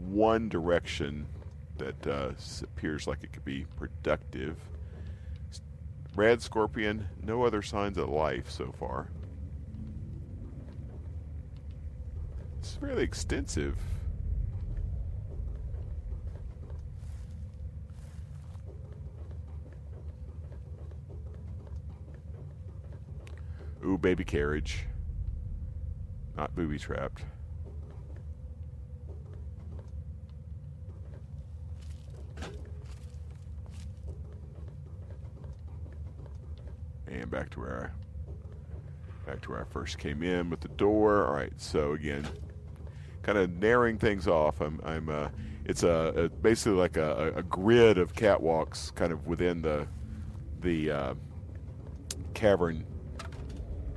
one 0.00 0.48
direction 0.48 1.26
that 1.78 2.06
uh, 2.06 2.30
appears 2.62 3.06
like 3.06 3.22
it 3.22 3.32
could 3.32 3.44
be 3.44 3.66
productive. 3.76 4.56
Rad 6.14 6.42
Scorpion, 6.42 7.08
no 7.22 7.44
other 7.44 7.62
signs 7.62 7.96
of 7.96 8.08
life 8.08 8.50
so 8.50 8.72
far. 8.78 9.10
It's 12.58 12.74
fairly 12.74 13.02
extensive. 13.02 13.76
Ooh, 23.82 23.96
baby 23.96 24.24
carriage. 24.24 24.84
Not 26.36 26.54
booby 26.54 26.78
trapped. 26.78 27.22
And 37.10 37.30
back 37.30 37.50
to 37.50 37.60
where 37.60 37.92
I, 39.26 39.30
back 39.30 39.40
to 39.42 39.50
where 39.50 39.60
I 39.60 39.64
first 39.64 39.98
came 39.98 40.22
in 40.22 40.48
with 40.48 40.60
the 40.60 40.68
door. 40.68 41.26
All 41.26 41.34
right, 41.34 41.52
so 41.56 41.92
again, 41.92 42.26
kind 43.22 43.36
of 43.36 43.50
narrowing 43.58 43.98
things 43.98 44.28
off. 44.28 44.60
I'm, 44.60 44.80
I'm. 44.84 45.08
Uh, 45.08 45.28
it's 45.64 45.82
a, 45.82 46.12
a 46.16 46.28
basically 46.28 46.78
like 46.78 46.96
a, 46.96 47.32
a, 47.36 47.42
grid 47.42 47.98
of 47.98 48.14
catwalks, 48.14 48.94
kind 48.94 49.12
of 49.12 49.26
within 49.26 49.60
the 49.60 49.86
the 50.60 50.90
uh, 50.90 51.14
cavern 52.34 52.86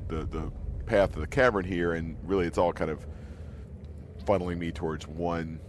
the, 0.08 0.26
the 0.26 0.52
path 0.86 1.16
of 1.16 1.22
the 1.22 1.28
cavern 1.28 1.66
here, 1.66 1.94
and 1.94 2.18
really 2.24 2.46
it's 2.46 2.58
all 2.58 2.74
kind 2.74 2.92
of 2.92 3.06
funneling 4.26 4.58
me 4.58 4.72
towards 4.72 5.08
one 5.08 5.60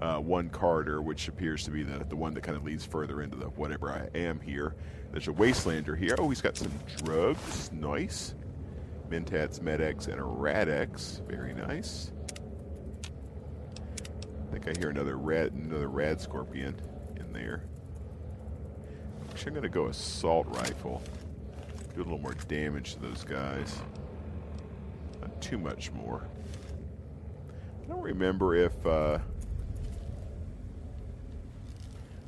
uh, 0.00 0.18
one 0.18 0.50
corridor, 0.50 1.00
which 1.00 1.28
appears 1.28 1.62
to 1.64 1.70
be 1.70 1.82
the, 1.84 2.04
the 2.08 2.16
one 2.16 2.34
that 2.34 2.42
kind 2.42 2.56
of 2.56 2.64
leads 2.64 2.84
further 2.84 3.22
into 3.22 3.36
the 3.36 3.46
whatever 3.50 3.90
I 3.90 4.08
am 4.18 4.40
here. 4.40 4.74
There's 5.12 5.28
a 5.28 5.32
Wastelander 5.32 5.96
here. 5.96 6.16
Oh, 6.18 6.28
he's 6.30 6.40
got 6.40 6.56
some 6.56 6.72
drugs. 6.96 7.70
Nice. 7.72 8.34
Mentats, 9.08 9.60
Med-X, 9.60 10.06
and 10.06 10.18
a 10.18 10.24
Rad-X. 10.24 11.22
Very 11.28 11.52
nice. 11.52 12.10
I 13.04 14.52
think 14.52 14.68
I 14.68 14.80
hear 14.80 14.90
another 14.90 15.16
red, 15.16 15.52
another 15.52 15.88
Rad 15.88 16.20
Scorpion 16.20 16.74
in 17.16 17.32
there. 17.32 17.64
Actually, 19.30 19.56
I'm 19.56 19.62
to 19.62 19.68
go 19.68 19.86
Assault 19.86 20.46
Rifle 20.48 21.02
do 21.94 22.00
a 22.00 22.04
little 22.04 22.18
more 22.18 22.34
damage 22.48 22.94
to 22.94 23.00
those 23.00 23.24
guys. 23.24 23.80
Not 25.20 25.40
too 25.40 25.58
much 25.58 25.92
more. 25.92 26.26
I 27.82 27.88
don't 27.88 28.00
remember 28.00 28.54
if 28.54 28.86
uh, 28.86 29.18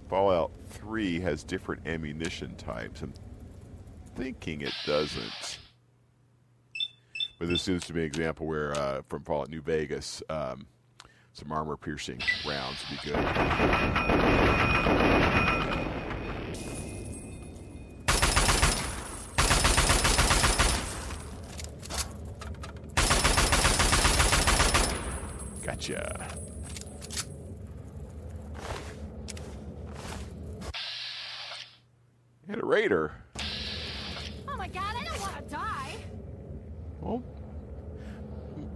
Fallout 0.09 0.53
3 0.71 1.21
has 1.21 1.45
different 1.45 1.87
ammunition 1.87 2.55
types. 2.57 3.03
I'm 3.03 3.15
thinking 4.15 4.61
it 4.61 4.75
doesn't. 4.87 5.59
But 7.39 7.49
this 7.49 7.63
seems 7.63 7.87
to 7.87 7.93
be 7.93 8.01
an 8.01 8.07
example 8.07 8.47
where, 8.47 8.73
uh, 8.77 9.03
from 9.09 9.25
Fallout 9.25 9.49
New 9.51 9.61
Vegas, 9.63 10.23
um, 10.29 10.67
some 11.33 11.51
armor 11.51 11.77
piercing 11.77 12.21
rounds 12.47 12.79
would 12.89 13.01
be 13.03 13.11
good. 13.11 13.19
Gotcha. 25.63 26.29
And 32.49 32.63
a 32.63 32.65
raider. 32.65 33.13
Oh 34.47 34.57
my 34.57 34.69
god, 34.69 34.95
I 34.97 35.05
don't 35.05 35.21
want 35.21 35.37
to 35.37 35.55
die. 35.55 35.97
Oh. 37.03 37.23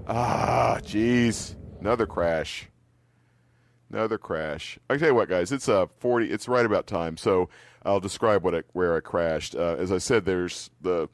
Ah, 0.09 0.79
jeez. 0.83 1.55
Another 1.89 2.07
crash. 2.07 2.69
Another 3.91 4.19
crash. 4.19 4.79
I 4.91 4.99
tell 4.99 5.09
you 5.09 5.15
what, 5.15 5.31
guys, 5.31 5.51
it's 5.51 5.71
uh 5.71 5.87
forty. 6.01 6.31
It's 6.31 6.47
right 6.47 6.67
about 6.67 6.87
time. 6.87 7.17
So 7.17 7.49
I'll 7.83 7.99
describe 7.99 8.45
what 8.45 8.55
I, 8.55 8.63
where 8.75 8.95
I 8.95 9.01
crashed. 9.01 9.57
Uh, 9.57 9.77
as 9.79 9.91
I 9.91 9.97
said, 9.97 10.27
there's 10.27 10.69
the 10.83 11.09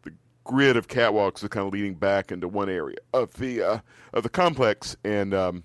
the 0.00 0.14
grid 0.42 0.78
of 0.78 0.88
catwalks 0.88 1.44
are 1.44 1.50
kind 1.50 1.66
of 1.66 1.74
leading 1.74 1.92
back 1.92 2.32
into 2.32 2.48
one 2.48 2.70
area 2.70 2.96
of 3.12 3.34
the 3.34 3.60
uh, 3.60 3.78
of 4.14 4.22
the 4.22 4.30
complex. 4.30 4.96
And 5.04 5.34
um, 5.34 5.62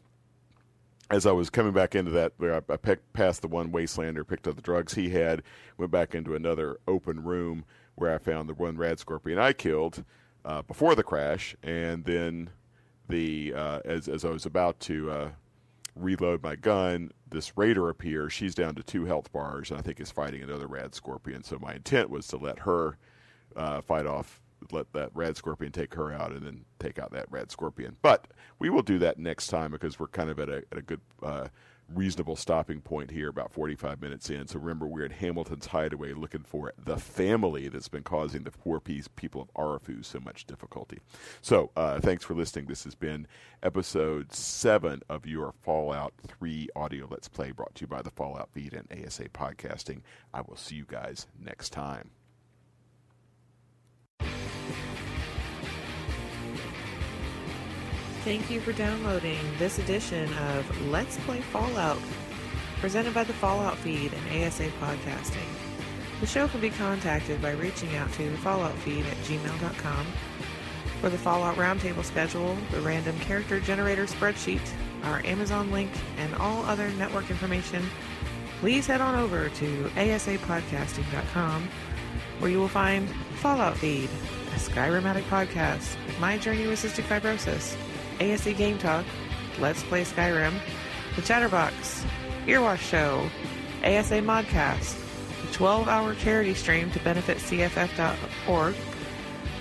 as 1.09 1.25
I 1.25 1.31
was 1.31 1.49
coming 1.49 1.71
back 1.71 1.95
into 1.95 2.11
that, 2.11 2.33
I, 2.41 2.73
I 2.73 2.75
picked, 2.75 3.13
passed 3.13 3.41
the 3.41 3.47
one 3.47 3.71
Wastelander, 3.71 4.27
picked 4.27 4.45
up 4.45 4.57
the 4.57 4.61
drugs 4.61 4.93
he 4.93 5.11
had, 5.11 5.41
went 5.77 5.91
back 5.93 6.13
into 6.13 6.35
another 6.35 6.81
open 6.85 7.23
room 7.23 7.63
where 7.95 8.13
I 8.13 8.17
found 8.17 8.49
the 8.49 8.53
one 8.55 8.75
rad 8.75 8.99
scorpion 8.99 9.39
I 9.39 9.53
killed 9.53 10.03
uh, 10.43 10.63
before 10.63 10.95
the 10.95 11.03
crash, 11.03 11.55
and 11.63 12.03
then 12.03 12.49
the 13.09 13.53
uh, 13.55 13.79
as 13.85 14.07
as 14.07 14.23
I 14.23 14.29
was 14.29 14.45
about 14.45 14.79
to 14.81 15.11
uh, 15.11 15.29
reload 15.95 16.41
my 16.41 16.55
gun, 16.55 17.11
this 17.29 17.57
raider 17.57 17.89
appears. 17.89 18.31
She's 18.31 18.55
down 18.55 18.75
to 18.75 18.83
two 18.83 19.05
health 19.05 19.31
bars, 19.31 19.71
and 19.71 19.79
I 19.79 19.83
think 19.83 19.99
is 19.99 20.11
fighting 20.11 20.41
another 20.41 20.67
rad 20.67 20.95
scorpion. 20.95 21.43
So 21.43 21.57
my 21.59 21.73
intent 21.73 22.09
was 22.09 22.27
to 22.27 22.37
let 22.37 22.59
her 22.59 22.97
uh, 23.55 23.81
fight 23.81 24.05
off 24.05 24.41
let 24.71 24.91
that 24.93 25.09
rad 25.13 25.37
scorpion 25.37 25.71
take 25.71 25.93
her 25.93 26.11
out 26.11 26.31
and 26.31 26.45
then 26.45 26.65
take 26.79 26.99
out 26.99 27.11
that 27.11 27.25
rad 27.29 27.51
scorpion. 27.51 27.95
But 28.01 28.27
we 28.59 28.69
will 28.69 28.81
do 28.81 28.99
that 28.99 29.17
next 29.17 29.47
time 29.47 29.71
because 29.71 29.99
we're 29.99 30.07
kind 30.07 30.29
of 30.29 30.39
at 30.39 30.49
a, 30.49 30.63
at 30.71 30.77
a 30.77 30.81
good, 30.81 31.01
uh, 31.23 31.47
reasonable 31.93 32.35
stopping 32.35 32.81
point 32.81 33.11
here, 33.11 33.29
about 33.29 33.51
45 33.51 34.01
minutes 34.01 34.29
in. 34.29 34.47
So 34.47 34.59
remember, 34.59 34.87
we're 34.87 35.05
at 35.05 35.13
Hamilton's 35.13 35.67
Hideaway 35.67 36.13
looking 36.13 36.43
for 36.43 36.73
the 36.77 36.97
family 36.97 37.67
that's 37.67 37.87
been 37.87 38.03
causing 38.03 38.43
the 38.43 38.51
poor 38.51 38.79
people 38.79 39.41
of 39.41 39.53
Arefu 39.53 40.03
so 40.03 40.19
much 40.19 40.45
difficulty. 40.45 40.99
So 41.41 41.71
uh, 41.75 41.99
thanks 41.99 42.23
for 42.23 42.33
listening. 42.33 42.65
This 42.65 42.83
has 42.83 42.95
been 42.95 43.27
episode 43.63 44.33
7 44.33 45.01
of 45.09 45.25
your 45.25 45.53
Fallout 45.63 46.13
3 46.25 46.69
audio 46.75 47.07
Let's 47.09 47.27
Play 47.27 47.51
brought 47.51 47.75
to 47.75 47.81
you 47.81 47.87
by 47.87 48.01
the 48.01 48.11
Fallout 48.11 48.49
Feed 48.51 48.73
and 48.73 48.87
ASA 48.91 49.29
Podcasting. 49.29 50.01
I 50.33 50.41
will 50.41 50.57
see 50.57 50.75
you 50.75 50.85
guys 50.85 51.27
next 51.39 51.69
time. 51.71 52.11
Thank 58.29 58.51
you 58.51 58.59
for 58.59 58.73
downloading 58.73 59.39
this 59.57 59.79
edition 59.79 60.31
of 60.35 60.87
Let's 60.91 61.17
Play 61.21 61.41
Fallout, 61.41 61.97
presented 62.79 63.11
by 63.11 63.23
the 63.23 63.33
Fallout 63.33 63.75
feed 63.77 64.13
and 64.13 64.45
ASA 64.45 64.69
Podcasting. 64.79 65.49
The 66.19 66.27
show 66.27 66.47
can 66.47 66.61
be 66.61 66.69
contacted 66.69 67.41
by 67.41 67.53
reaching 67.53 67.95
out 67.95 68.13
to 68.13 68.29
falloutfeed 68.43 69.03
at 69.05 69.17
gmail.com. 69.23 70.05
For 71.01 71.09
the 71.09 71.17
Fallout 71.17 71.55
Roundtable 71.55 72.03
schedule, 72.03 72.55
the 72.69 72.81
random 72.81 73.19
character 73.21 73.59
generator 73.59 74.05
spreadsheet, 74.05 74.61
our 75.05 75.25
Amazon 75.25 75.71
link, 75.71 75.89
and 76.17 76.35
all 76.35 76.63
other 76.65 76.87
network 76.91 77.31
information, 77.31 77.83
please 78.59 78.85
head 78.85 79.01
on 79.01 79.15
over 79.15 79.49
to 79.49 79.89
asapodcasting.com, 79.95 81.67
where 82.37 82.51
you 82.51 82.59
will 82.59 82.67
find 82.67 83.09
Fallout 83.37 83.75
Feed, 83.77 84.07
a 84.53 84.59
Skyrimatic 84.59 85.23
podcast, 85.23 85.95
My 86.19 86.37
Journey 86.37 86.67
with 86.67 86.79
Cystic 86.79 87.05
Fibrosis, 87.05 87.75
ASA 88.19 88.53
Game 88.53 88.77
Talk, 88.77 89.05
Let's 89.59 89.83
Play 89.83 90.03
Skyrim, 90.03 90.53
The 91.15 91.21
Chatterbox, 91.21 92.05
Earwash 92.45 92.79
Show, 92.79 93.29
ASA 93.83 94.21
Modcast, 94.21 94.97
the 95.41 95.47
12-hour 95.57 96.15
charity 96.15 96.53
stream 96.53 96.91
to 96.91 96.99
benefit 96.99 97.37
CFF.org, 97.37 98.75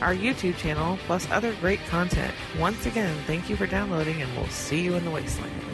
our 0.01 0.15
YouTube 0.15 0.57
channel, 0.57 0.99
plus 1.07 1.29
other 1.31 1.55
great 1.57 1.85
content. 1.87 2.35
Once 2.59 2.87
again, 2.87 3.17
thank 3.27 3.49
you 3.51 3.57
for 3.57 3.67
downloading, 3.67 4.23
and 4.23 4.37
we'll 4.37 4.47
see 4.49 4.81
you 4.81 4.95
in 4.95 5.05
the 5.05 5.11
wasteland. 5.11 5.68